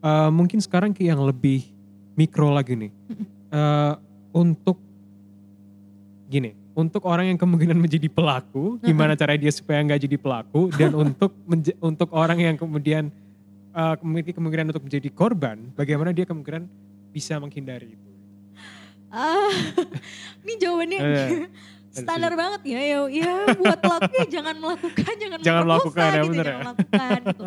eh, 0.00 0.30
mungkin 0.30 0.62
sekarang 0.62 0.94
ke 0.94 1.02
yang 1.02 1.18
lebih 1.26 1.66
mikro 2.14 2.54
lagi 2.54 2.78
nih. 2.78 2.92
Mm-mm. 3.10 3.26
Eh, 3.50 3.94
untuk 4.34 4.78
gini, 6.30 6.54
untuk 6.74 7.06
orang 7.06 7.30
yang 7.30 7.38
kemungkinan 7.38 7.78
menjadi 7.78 8.10
pelaku, 8.10 8.82
gimana 8.82 9.14
cara 9.14 9.38
dia 9.38 9.50
supaya 9.54 9.78
nggak 9.86 10.10
jadi 10.10 10.18
pelaku, 10.18 10.74
dan 10.74 10.90
untuk 11.06 11.30
untuk 11.78 12.08
orang 12.10 12.38
yang 12.42 12.56
kemudian 12.58 13.14
eh, 13.70 13.94
memiliki 14.02 14.34
kemungkinan 14.34 14.74
untuk 14.74 14.82
menjadi 14.82 15.08
korban, 15.14 15.70
bagaimana 15.78 16.10
dia 16.10 16.26
kemungkinan 16.26 16.66
bisa 17.14 17.38
menghindari 17.38 17.94
itu. 17.94 18.10
Ah, 19.14 19.54
ini 20.42 20.58
jawabannya 20.58 20.98
Eh, 20.98 21.46
standar 22.02 22.34
banget 22.34 22.74
ya. 22.74 22.80
Ya, 22.82 22.98
ya 23.06 23.32
buat 23.54 23.78
pelakunya 23.78 24.26
jangan 24.26 24.54
melakukan, 24.58 25.14
jangan, 25.14 25.38
Jangan 25.38 25.62
melakukan, 25.62 26.02
ya, 26.02 26.10
gitu, 26.10 26.30
bener 26.34 26.44
jangan 26.44 26.58
ya. 26.58 26.64
melakukan 26.66 27.18
gitu. 27.22 27.44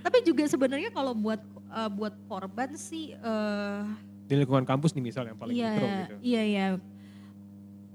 Tapi 0.00 0.18
juga 0.24 0.44
sebenarnya 0.48 0.90
kalau 0.96 1.12
buat 1.12 1.40
eh, 1.76 1.90
buat 1.92 2.14
korban 2.24 2.72
sih 2.80 3.12
eh, 3.12 3.80
Di 4.24 4.40
lingkungan 4.40 4.64
kampus 4.64 4.96
nih 4.96 5.04
misal 5.04 5.28
yang 5.28 5.36
paling 5.36 5.52
iya, 5.52 5.68
mikro 5.76 5.86
gitu. 5.86 6.16
Iya, 6.24 6.42
iya. 6.48 6.66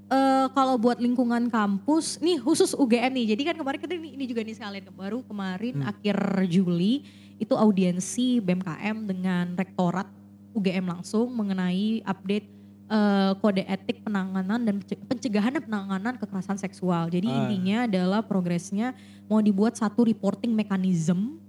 Eh, 0.05 0.47
kalau 0.53 0.77
buat 0.77 1.01
lingkungan 1.01 1.49
kampus, 1.49 2.21
nih 2.21 2.37
khusus 2.37 2.77
UGM 2.77 3.09
nih. 3.09 3.25
Jadi 3.33 3.41
kan 3.41 3.55
kemarin 3.57 3.79
kita 3.81 3.97
ini, 3.97 4.25
juga 4.29 4.45
nih 4.45 4.53
sekalian 4.53 4.93
baru 4.93 5.25
kemarin 5.25 5.81
Hmm. 5.81 5.89
akhir 5.89 6.17
Juli 6.45 7.01
itu 7.41 7.57
audiensi 7.57 8.37
BMKM 8.37 9.09
dengan 9.09 9.57
rektorat 9.57 10.05
UGM 10.53 10.85
langsung 10.85 11.33
mengenai 11.33 12.05
update 12.05 12.53
eh, 12.85 13.33
kode 13.41 13.65
etik 13.65 14.05
penanganan 14.05 14.61
dan 14.61 14.77
pence- 14.77 15.01
pencegahan 15.09 15.57
dan 15.57 15.65
penanganan 15.65 16.21
kekerasan 16.21 16.53
seksual. 16.53 17.09
Jadi 17.09 17.25
Ah. 17.25 17.41
intinya 17.41 17.89
adalah 17.89 18.21
progresnya 18.21 18.93
mau 19.25 19.41
dibuat 19.41 19.73
satu 19.73 20.05
reporting 20.05 20.53
mechanism. 20.53 21.41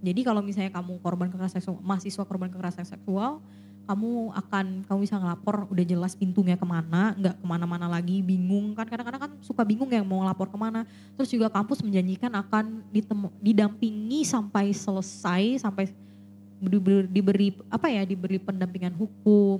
Jadi 0.00 0.24
kalau 0.24 0.40
misalnya 0.40 0.72
kamu 0.72 0.96
korban 1.04 1.28
kekerasan 1.28 1.60
seksual, 1.60 1.84
mahasiswa 1.84 2.24
korban 2.24 2.48
kekerasan 2.48 2.88
seksual, 2.88 3.44
kamu 3.90 4.30
akan 4.38 4.86
kamu 4.86 4.98
bisa 5.02 5.18
ngelapor 5.18 5.66
udah 5.66 5.82
jelas 5.82 6.14
pintunya 6.14 6.54
ke 6.54 6.62
mana, 6.62 7.10
nggak 7.18 7.42
ke 7.42 7.46
mana-mana 7.50 7.90
lagi, 7.90 8.22
bingung 8.22 8.70
kan 8.78 8.86
kadang-kadang 8.86 9.26
kan 9.26 9.32
suka 9.42 9.66
bingung 9.66 9.90
yang 9.90 10.06
mau 10.06 10.22
ngelapor 10.22 10.46
ke 10.46 10.54
mana. 10.54 10.86
Terus 11.18 11.34
juga 11.34 11.50
kampus 11.50 11.82
menjanjikan 11.82 12.30
akan 12.38 12.86
ditemu, 12.94 13.34
didampingi 13.42 14.22
sampai 14.22 14.70
selesai, 14.70 15.66
sampai 15.66 15.90
diberi, 16.62 17.10
diberi 17.10 17.48
apa 17.66 17.90
ya, 17.90 18.06
diberi 18.06 18.38
pendampingan 18.38 18.94
hukum, 18.94 19.58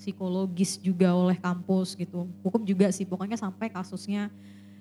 psikologis 0.00 0.80
juga 0.80 1.12
oleh 1.12 1.36
kampus 1.36 1.92
gitu. 1.92 2.24
Hukum 2.40 2.64
juga 2.64 2.88
sih, 2.88 3.04
pokoknya 3.04 3.36
sampai 3.36 3.68
kasusnya 3.68 4.32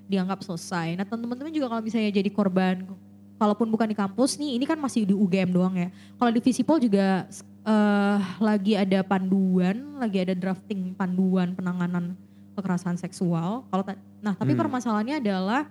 dianggap 0.08 0.40
selesai. 0.40 0.96
Nah 0.96 1.04
teman-teman 1.04 1.52
juga 1.52 1.68
kalau 1.68 1.84
misalnya 1.84 2.16
jadi 2.16 2.32
korban, 2.32 2.88
kalaupun 3.36 3.68
bukan 3.68 3.92
di 3.92 3.98
kampus 4.00 4.40
nih, 4.40 4.56
ini 4.56 4.64
kan 4.64 4.80
masih 4.80 5.04
di 5.04 5.12
UGM 5.12 5.52
doang 5.52 5.76
ya. 5.76 5.92
Kalau 6.16 6.32
di 6.32 6.40
Visipol 6.40 6.80
juga 6.80 7.28
eh, 7.66 8.18
lagi 8.38 8.74
ada 8.78 9.02
panduan, 9.02 9.98
lagi 9.98 10.22
ada 10.22 10.38
drafting 10.38 10.94
panduan 10.94 11.58
penanganan 11.58 12.14
kekerasan 12.56 12.96
seksual. 12.96 13.66
Kalau 13.68 13.84
nah 14.22 14.34
tapi 14.38 14.54
Hmm. 14.54 14.62
permasalahannya 14.62 15.20
adalah 15.20 15.68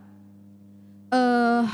eh 1.09 1.65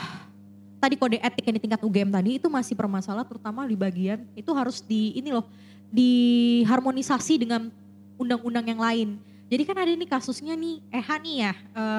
tadi 0.81 0.95
kode 0.97 1.19
etik 1.21 1.45
yang 1.45 1.57
di 1.57 1.63
tingkat 1.65 1.81
UGM 1.85 2.09
tadi 2.09 2.31
itu 2.41 2.49
masih 2.49 2.73
bermasalah 2.73 3.25
terutama 3.25 3.69
di 3.69 3.77
bagian 3.77 4.25
itu 4.33 4.49
harus 4.57 4.81
di 4.81 5.13
ini 5.13 5.29
loh 5.29 5.45
diharmonisasi 5.91 7.41
dengan 7.41 7.69
undang-undang 8.17 8.65
yang 8.69 8.81
lain. 8.81 9.09
Jadi 9.51 9.63
kan 9.67 9.77
ada 9.83 9.91
ini 9.91 10.07
kasusnya 10.07 10.55
nih 10.55 10.79
EHA 10.95 11.17
nih 11.19 11.37
ya, 11.43 11.53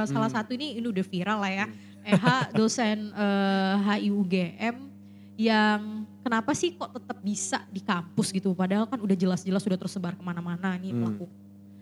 salah 0.08 0.32
Hmm. 0.32 0.38
satu 0.40 0.56
ini 0.56 0.80
ini 0.80 0.88
udah 0.88 1.04
viral 1.04 1.44
lah 1.44 1.52
ya. 1.52 1.66
EHA 2.02 2.38
dosen 2.56 3.12
eh, 3.12 3.76
HIUGM 3.86 4.76
yang 5.36 6.08
kenapa 6.22 6.52
sih 6.52 6.72
kok 6.72 6.92
tetap 6.92 7.18
bisa 7.20 7.66
di 7.68 7.80
kampus 7.80 8.30
gitu 8.30 8.54
padahal 8.54 8.86
kan 8.86 8.98
udah 8.98 9.14
jelas-jelas 9.14 9.60
sudah 9.60 9.76
tersebar 9.76 10.14
ke 10.14 10.22
mana-mana 10.22 10.78
nih 10.78 10.90
Hmm. 10.90 11.02
pelaku 11.04 11.26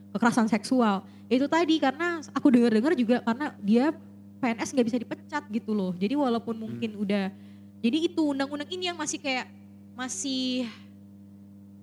kekerasan 0.10 0.48
seksual 0.48 1.04
itu 1.28 1.46
tadi 1.46 1.78
karena 1.78 2.24
aku 2.32 2.50
dengar-dengar 2.50 2.94
juga 2.94 3.22
karena 3.22 3.54
dia 3.60 3.94
PNS 4.40 4.72
nggak 4.72 4.88
bisa 4.88 4.98
dipecat 4.98 5.44
gitu 5.48 5.72
loh 5.72 5.92
jadi 5.94 6.16
walaupun 6.16 6.56
Hmm. 6.56 6.64
mungkin 6.66 6.92
udah 6.98 7.30
jadi 7.80 7.98
itu 8.08 8.22
undang-undang 8.26 8.68
ini 8.70 8.88
yang 8.88 8.98
masih 8.98 9.20
kayak 9.20 9.48
masih 9.94 10.68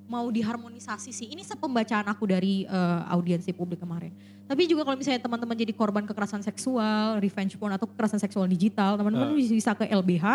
mau 0.07 0.27
diharmonisasi 0.27 1.11
sih 1.11 1.27
ini 1.29 1.43
sepembacaan 1.43 2.07
aku 2.07 2.25
dari 2.27 2.63
eh, 2.63 3.01
audiensi 3.11 3.51
publik 3.51 3.79
kemarin 3.79 4.15
tapi 4.47 4.63
juga 4.65 4.87
kalau 4.87 4.95
misalnya 4.95 5.19
teman-teman 5.19 5.59
jadi 5.59 5.75
korban 5.75 6.07
kekerasan 6.07 6.39
seksual 6.41 7.19
revenge 7.19 7.59
porn 7.59 7.75
atau 7.75 7.85
kekerasan 7.85 8.23
seksual 8.23 8.47
digital 8.47 8.95
teman-teman 8.95 9.35
Ah. 9.35 9.37
bisa 9.37 9.75
ke 9.75 9.85
LBH 9.85 10.27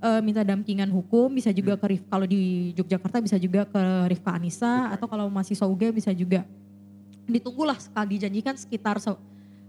eh, 0.00 0.20
minta 0.20 0.40
dampingan 0.40 0.88
hukum 0.88 1.28
bisa 1.28 1.48
juga 1.50 1.76
Hmm. 1.76 1.80
ke 1.80 1.86
Rif- 1.88 2.08
kalau 2.08 2.24
di 2.24 2.40
Yogyakarta 2.72 3.20
bisa 3.20 3.36
juga 3.36 3.64
ke 3.64 3.82
Rifka 4.08 4.32
Anissa 4.32 4.90
atau 4.90 5.06
kalau 5.06 5.28
masih 5.28 5.54
UGM 5.54 5.92
bisa 5.92 6.10
juga 6.10 6.42
ditunggulah 7.24 7.76
sekali 7.76 8.16
dijanjikan 8.16 8.56
sekitar 8.56 8.98
se- 8.98 9.20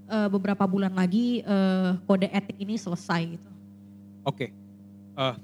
eh, 0.08 0.28
beberapa 0.28 0.64
bulan 0.64 0.92
lagi 0.92 1.40
eh, 1.40 1.92
kode 2.04 2.28
etik 2.28 2.58
ini 2.58 2.76
selesai 2.76 3.38
gitu. 3.38 3.50
Oke. 4.24 4.50
Eh, 5.14 5.36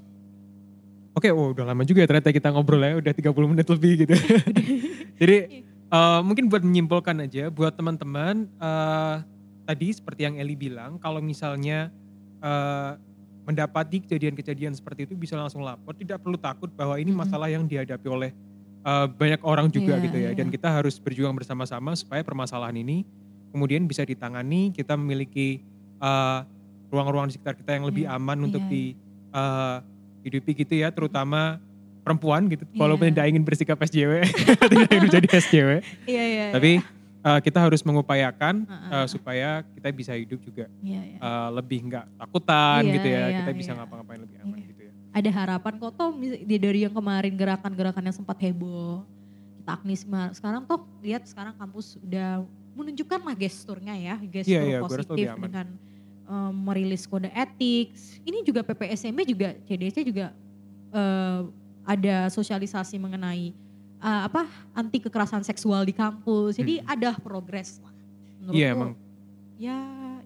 Oke, 1.11 1.33
oh, 1.33 1.49
udah 1.49 1.65
lama 1.65 1.81
juga 1.81 2.05
ya 2.05 2.07
ternyata 2.07 2.29
kita 2.29 2.53
ngobrol 2.53 2.77
ya, 2.77 2.93
udah 3.01 3.09
30 3.09 3.49
menit 3.49 3.65
lebih 3.65 4.05
gitu. 4.05 4.13
Jadi 5.19 5.65
eh, 5.65 6.19
mungkin 6.21 6.45
buat 6.45 6.61
menyimpulkan 6.61 7.25
aja 7.25 7.49
buat 7.49 7.73
teman-teman 7.73 8.45
eh, 8.45 9.15
tadi 9.65 9.87
seperti 9.89 10.29
yang 10.29 10.37
Eli 10.37 10.53
bilang 10.53 11.01
kalau 11.01 11.17
misalnya 11.17 11.89
eh, 12.37 12.91
mendapati 13.47 14.03
kejadian-kejadian 14.03 14.75
seperti 14.75 15.07
itu 15.07 15.15
bisa 15.15 15.39
langsung 15.39 15.63
lapor 15.63 15.95
tidak 15.95 16.19
perlu 16.19 16.35
takut 16.35 16.67
bahwa 16.75 16.99
ini 16.99 17.15
masalah 17.15 17.47
yang 17.47 17.63
dihadapi 17.63 18.07
oleh 18.11 18.31
eh, 18.83 19.05
banyak 19.07 19.39
orang 19.47 19.71
juga 19.71 19.95
Iya, 19.95 20.03
gitu 20.03 20.17
ya 20.19 20.31
dan 20.35 20.47
iya. 20.51 20.53
kita 20.59 20.67
harus 20.67 20.99
berjuang 20.99 21.31
bersama-sama 21.31 21.95
supaya 21.95 22.19
permasalahan 22.27 22.75
ini 22.75 23.07
kemudian 23.55 23.87
bisa 23.87 24.03
ditangani 24.03 24.75
kita 24.75 24.99
memiliki 24.99 25.63
eh, 26.03 26.39
ruang-ruang 26.91 27.31
di 27.31 27.39
sekitar 27.39 27.55
kita 27.55 27.71
yang 27.79 27.87
lebih 27.87 28.03
Iya, 28.03 28.19
aman 28.19 28.37
untuk 28.51 28.63
iya. 28.67 28.71
di 28.71 28.83
hidupi 30.27 30.51
gitu 30.59 30.73
ya 30.75 30.91
terutama 30.91 31.55
perempuan 32.03 32.51
gitu 32.51 32.67
Iya. 32.67 32.79
walaupun 32.83 33.11
tidak 33.15 33.31
ingin 33.31 33.43
bersikap 33.47 33.79
SJW 33.79 34.27
tidak 34.71 34.91
ingin 34.91 35.03
menjadi 35.07 35.27
SJW 35.39 35.69
Iya 36.03 36.23
iya. 36.27 36.45
tapi 36.51 36.83
eh, 37.27 37.39
kita 37.43 37.59
harus 37.59 37.81
mengupayakan 37.83 38.63
Heeh. 38.63 38.91
eh, 38.95 39.07
supaya 39.07 39.49
kita 39.75 39.87
bisa 39.91 40.11
hidup 40.15 40.39
juga 40.39 40.65
Iya 40.79 41.01
iya. 41.03 41.17
eh, 41.19 41.49
lebih 41.53 41.79
nggak 41.85 42.05
takutan 42.15 42.81
Iya, 42.81 42.93
gitu 42.95 43.07
ya 43.07 43.19
iya, 43.19 43.37
kita 43.43 43.51
bisa 43.53 43.71
iya. 43.71 43.77
ngapa-ngapain 43.77 44.21
lebih 44.23 44.37
aman 44.41 44.57
Iya. 44.57 44.67
gitu 44.71 44.81
ya 44.87 44.91
ada 45.11 45.29
harapan 45.33 45.73
kok 45.75 45.91
toh 45.93 46.09
dari 46.45 46.79
yang 46.85 46.93
kemarin 46.93 47.33
gerakan-gerakan 47.33 48.03
yang 48.05 48.15
sempat 48.15 48.37
heboh 48.37 49.01
kita 49.57 49.71
aknisma 49.73 50.31
sekarang 50.31 50.63
toh 50.63 50.79
lihat 51.01 51.25
sekarang 51.25 51.51
kampus 51.53 51.97
udah 51.99 52.45
menunjukkan 52.77 53.19
lah 53.25 53.33
gesturnya 53.33 53.97
ya 53.97 54.15
gestur 54.21 54.61
gua 54.61 54.77
rasa 54.77 54.85
positif 54.85 55.27
dengan 55.33 55.67
em, 56.23 56.53
merilis 56.53 57.03
kode 57.03 57.33
etik 57.33 57.97
ini 58.21 58.45
juga 58.45 58.61
PPSMB 58.61 59.19
juga 59.25 59.49
CDC 59.65 60.05
juga 60.05 60.29
eh, 60.93 61.41
ada 61.83 62.29
sosialisasi 62.29 63.01
mengenai 63.01 63.55
eh, 63.99 64.21
apa 64.23 64.45
anti 64.73 64.97
kekerasan 64.99 65.41
seksual 65.41 65.81
di 65.81 65.91
kampus 65.91 66.55
jadi 66.55 66.83
ada 66.83 67.15
progres 67.15 67.79
lah 67.79 67.93
menurutku 68.37 68.55
iya 68.55 68.67
emang 68.71 68.91
ya 69.55 69.77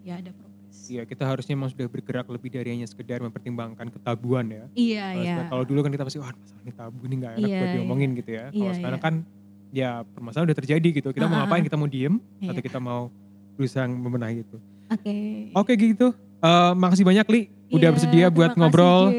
ya 0.02 0.14
ada 0.18 0.32
progres 0.32 0.78
iya 0.88 1.04
kita 1.04 1.24
harusnya 1.24 1.54
emang 1.54 1.70
sudah 1.70 1.88
bergerak 1.88 2.28
lebih 2.28 2.50
dari 2.50 2.70
hanya 2.72 2.86
sekedar 2.86 3.20
mempertimbangkan 3.20 3.88
ketabuan 3.90 4.46
ya 4.46 4.64
iya 4.74 5.06
Kalau 5.08 5.16
iya 5.18 5.32
sekarang- 5.32 5.50
Kalau 5.50 5.64
dulu 5.66 5.80
kan 5.82 5.92
kita 5.92 6.04
pasti, 6.04 6.18
wah 6.18 6.32
masalah 6.32 6.62
ini 6.62 6.74
tabu 6.74 7.02
nih 7.04 7.18
gak 7.18 7.32
enak 7.34 7.42
Iya, 7.44 7.58
buat 7.58 7.72
diomongin 7.74 8.10
gitu 8.14 8.30
ya. 8.32 8.46
Kalau 8.48 8.60
Iya, 8.62 8.72
sekarang 8.74 9.00
iya. 9.00 9.06
kan 9.06 9.14
ya 9.72 9.90
permasalahan 10.06 10.48
udah 10.48 10.58
terjadi 10.58 10.88
gitu. 10.94 11.10
Kita 11.10 11.26
mau 11.26 11.32
Ah, 11.32 11.36
ah, 11.36 11.42
ngapain? 11.42 11.62
ah. 11.62 11.66
Kita 11.66 11.78
mau 11.78 11.88
diem 11.88 12.16
Iya. 12.38 12.50
atau 12.52 12.62
kita 12.62 12.80
mau 12.80 13.02
berusaha 13.54 13.86
membenahi 13.86 14.38
itu. 14.42 14.58
oke 14.90 15.16
Oke 15.56 15.74
gitu. 15.76 16.08
Eh, 16.42 16.72
makasih 16.74 17.04
banyak 17.04 17.26
Li 17.28 17.42
udah 17.70 17.80
Iya, 17.82 17.90
bersedia 17.90 18.28
buat 18.28 18.52
ngobrol. 18.54 19.12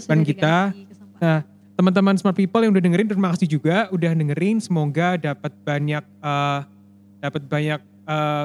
Udah 0.00 0.24
kita. 0.24 0.54
Nah, 1.16 1.38
teman-teman 1.80 2.12
smart 2.20 2.36
people 2.36 2.60
yang 2.60 2.76
udah 2.76 2.84
dengerin 2.84 3.08
terima 3.08 3.32
kasih 3.32 3.48
juga 3.48 3.88
udah 3.88 4.12
dengerin. 4.12 4.60
Semoga 4.60 5.16
dapat 5.16 5.48
banyak 5.64 6.04
eh, 6.04 6.60
dapat 7.24 7.42
banyak 7.48 7.80
eh, 8.04 8.44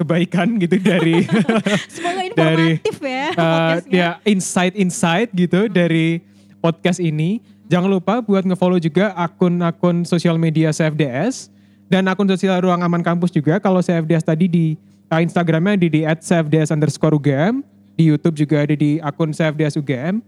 kebaikan 0.00 0.56
gitu 0.56 0.80
dari 0.80 1.28
Semoga 1.92 2.32
dari, 2.40 2.80
informatif 2.80 2.96
ya 3.04 3.28
eh, 3.28 3.36
podcastnya. 3.36 3.92
ya 3.92 4.08
insight-insight 4.24 5.28
gitu 5.36 5.68
dari 5.68 6.24
podcast 6.64 7.04
ini. 7.04 7.44
Jangan 7.68 7.92
lupa 7.92 8.24
buat 8.24 8.48
ngefollow 8.48 8.80
juga 8.80 9.12
akun-akun 9.12 10.08
sosial 10.08 10.40
media 10.40 10.72
CFDS 10.72 11.52
dan 11.92 12.08
akun 12.08 12.28
sosial 12.32 12.64
Ruang 12.64 12.80
Aman 12.80 13.04
Kampus 13.04 13.28
juga. 13.28 13.60
Kalau 13.60 13.84
CFDS 13.84 14.24
tadi 14.24 14.48
di 14.48 14.66
uh, 15.12 15.20
Instagramnya 15.20 15.76
di 15.76 15.88
di 15.92 16.00
@cfds 16.04 16.72
underscore 16.72 17.12
UGM, 17.16 17.60
di 17.96 18.08
YouTube 18.08 18.36
juga 18.40 18.64
ada 18.64 18.72
di 18.72 19.00
akun 19.04 19.36
CFDS 19.36 19.76
UGM. 19.80 20.24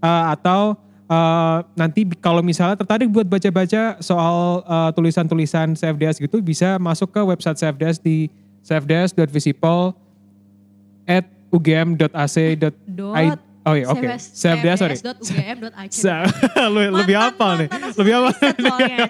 Uh, 0.00 0.32
atau 0.32 0.80
uh, 1.10 1.66
nanti 1.74 2.06
kalau 2.22 2.40
misalnya 2.40 2.78
tertarik 2.78 3.10
buat 3.10 3.26
baca-baca 3.26 3.98
soal 3.98 4.62
uh, 4.64 4.90
tulisan-tulisan 4.94 5.74
CFDS 5.74 6.22
gitu 6.22 6.38
bisa 6.38 6.78
masuk 6.78 7.10
ke 7.10 7.20
website 7.20 7.58
CFDS 7.58 7.98
di 7.98 8.30
cfds.visipol 8.62 9.92
at 11.04 11.26
ugm.ac. 11.50 12.36
Dot 12.54 12.74
Oh 13.60 13.76
iya, 13.76 13.92
oke. 13.92 14.00
CFDS, 14.16 14.78
sorry. 14.80 14.96
lebih 16.96 17.12
hafal 17.12 17.60
nih. 17.60 17.68
Lebih 17.92 18.12
hafal. 18.16 18.32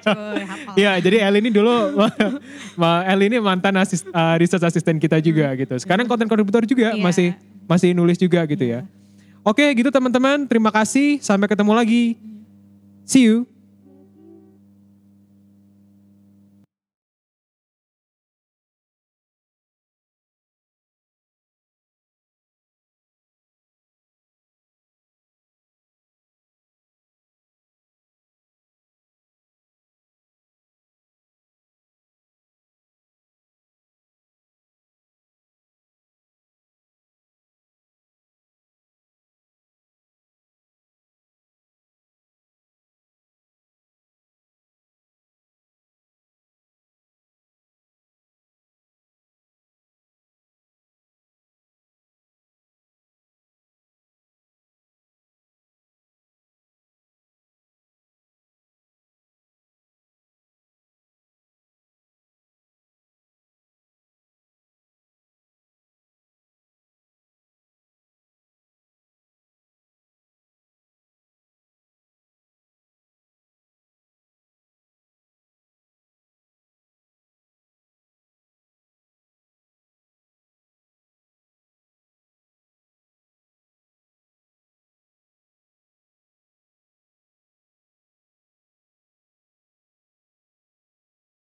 hafal. 0.02 0.74
Iya, 0.74 0.98
jadi 0.98 1.16
El 1.22 1.38
ini 1.38 1.54
dulu, 1.54 1.94
El 3.14 3.20
ini 3.30 3.38
mantan 3.38 3.78
asis, 3.78 4.02
uh, 4.10 4.34
research 4.42 4.66
assistant 4.66 4.98
kita 4.98 5.22
juga 5.22 5.54
gitu. 5.54 5.78
Sekarang 5.78 6.10
konten 6.10 6.26
kontributor 6.26 6.66
juga 6.66 6.98
Iya. 6.98 6.98
masih 6.98 7.28
masih 7.70 7.94
nulis 7.94 8.18
juga 8.18 8.42
gitu 8.50 8.66
ya. 8.66 8.82
Oke, 9.40 9.64
gitu 9.72 9.88
teman-teman. 9.88 10.44
Terima 10.44 10.68
kasih. 10.68 11.20
Sampai 11.24 11.48
ketemu 11.48 11.72
lagi. 11.72 12.04
See 13.08 13.24
you. 13.24 13.48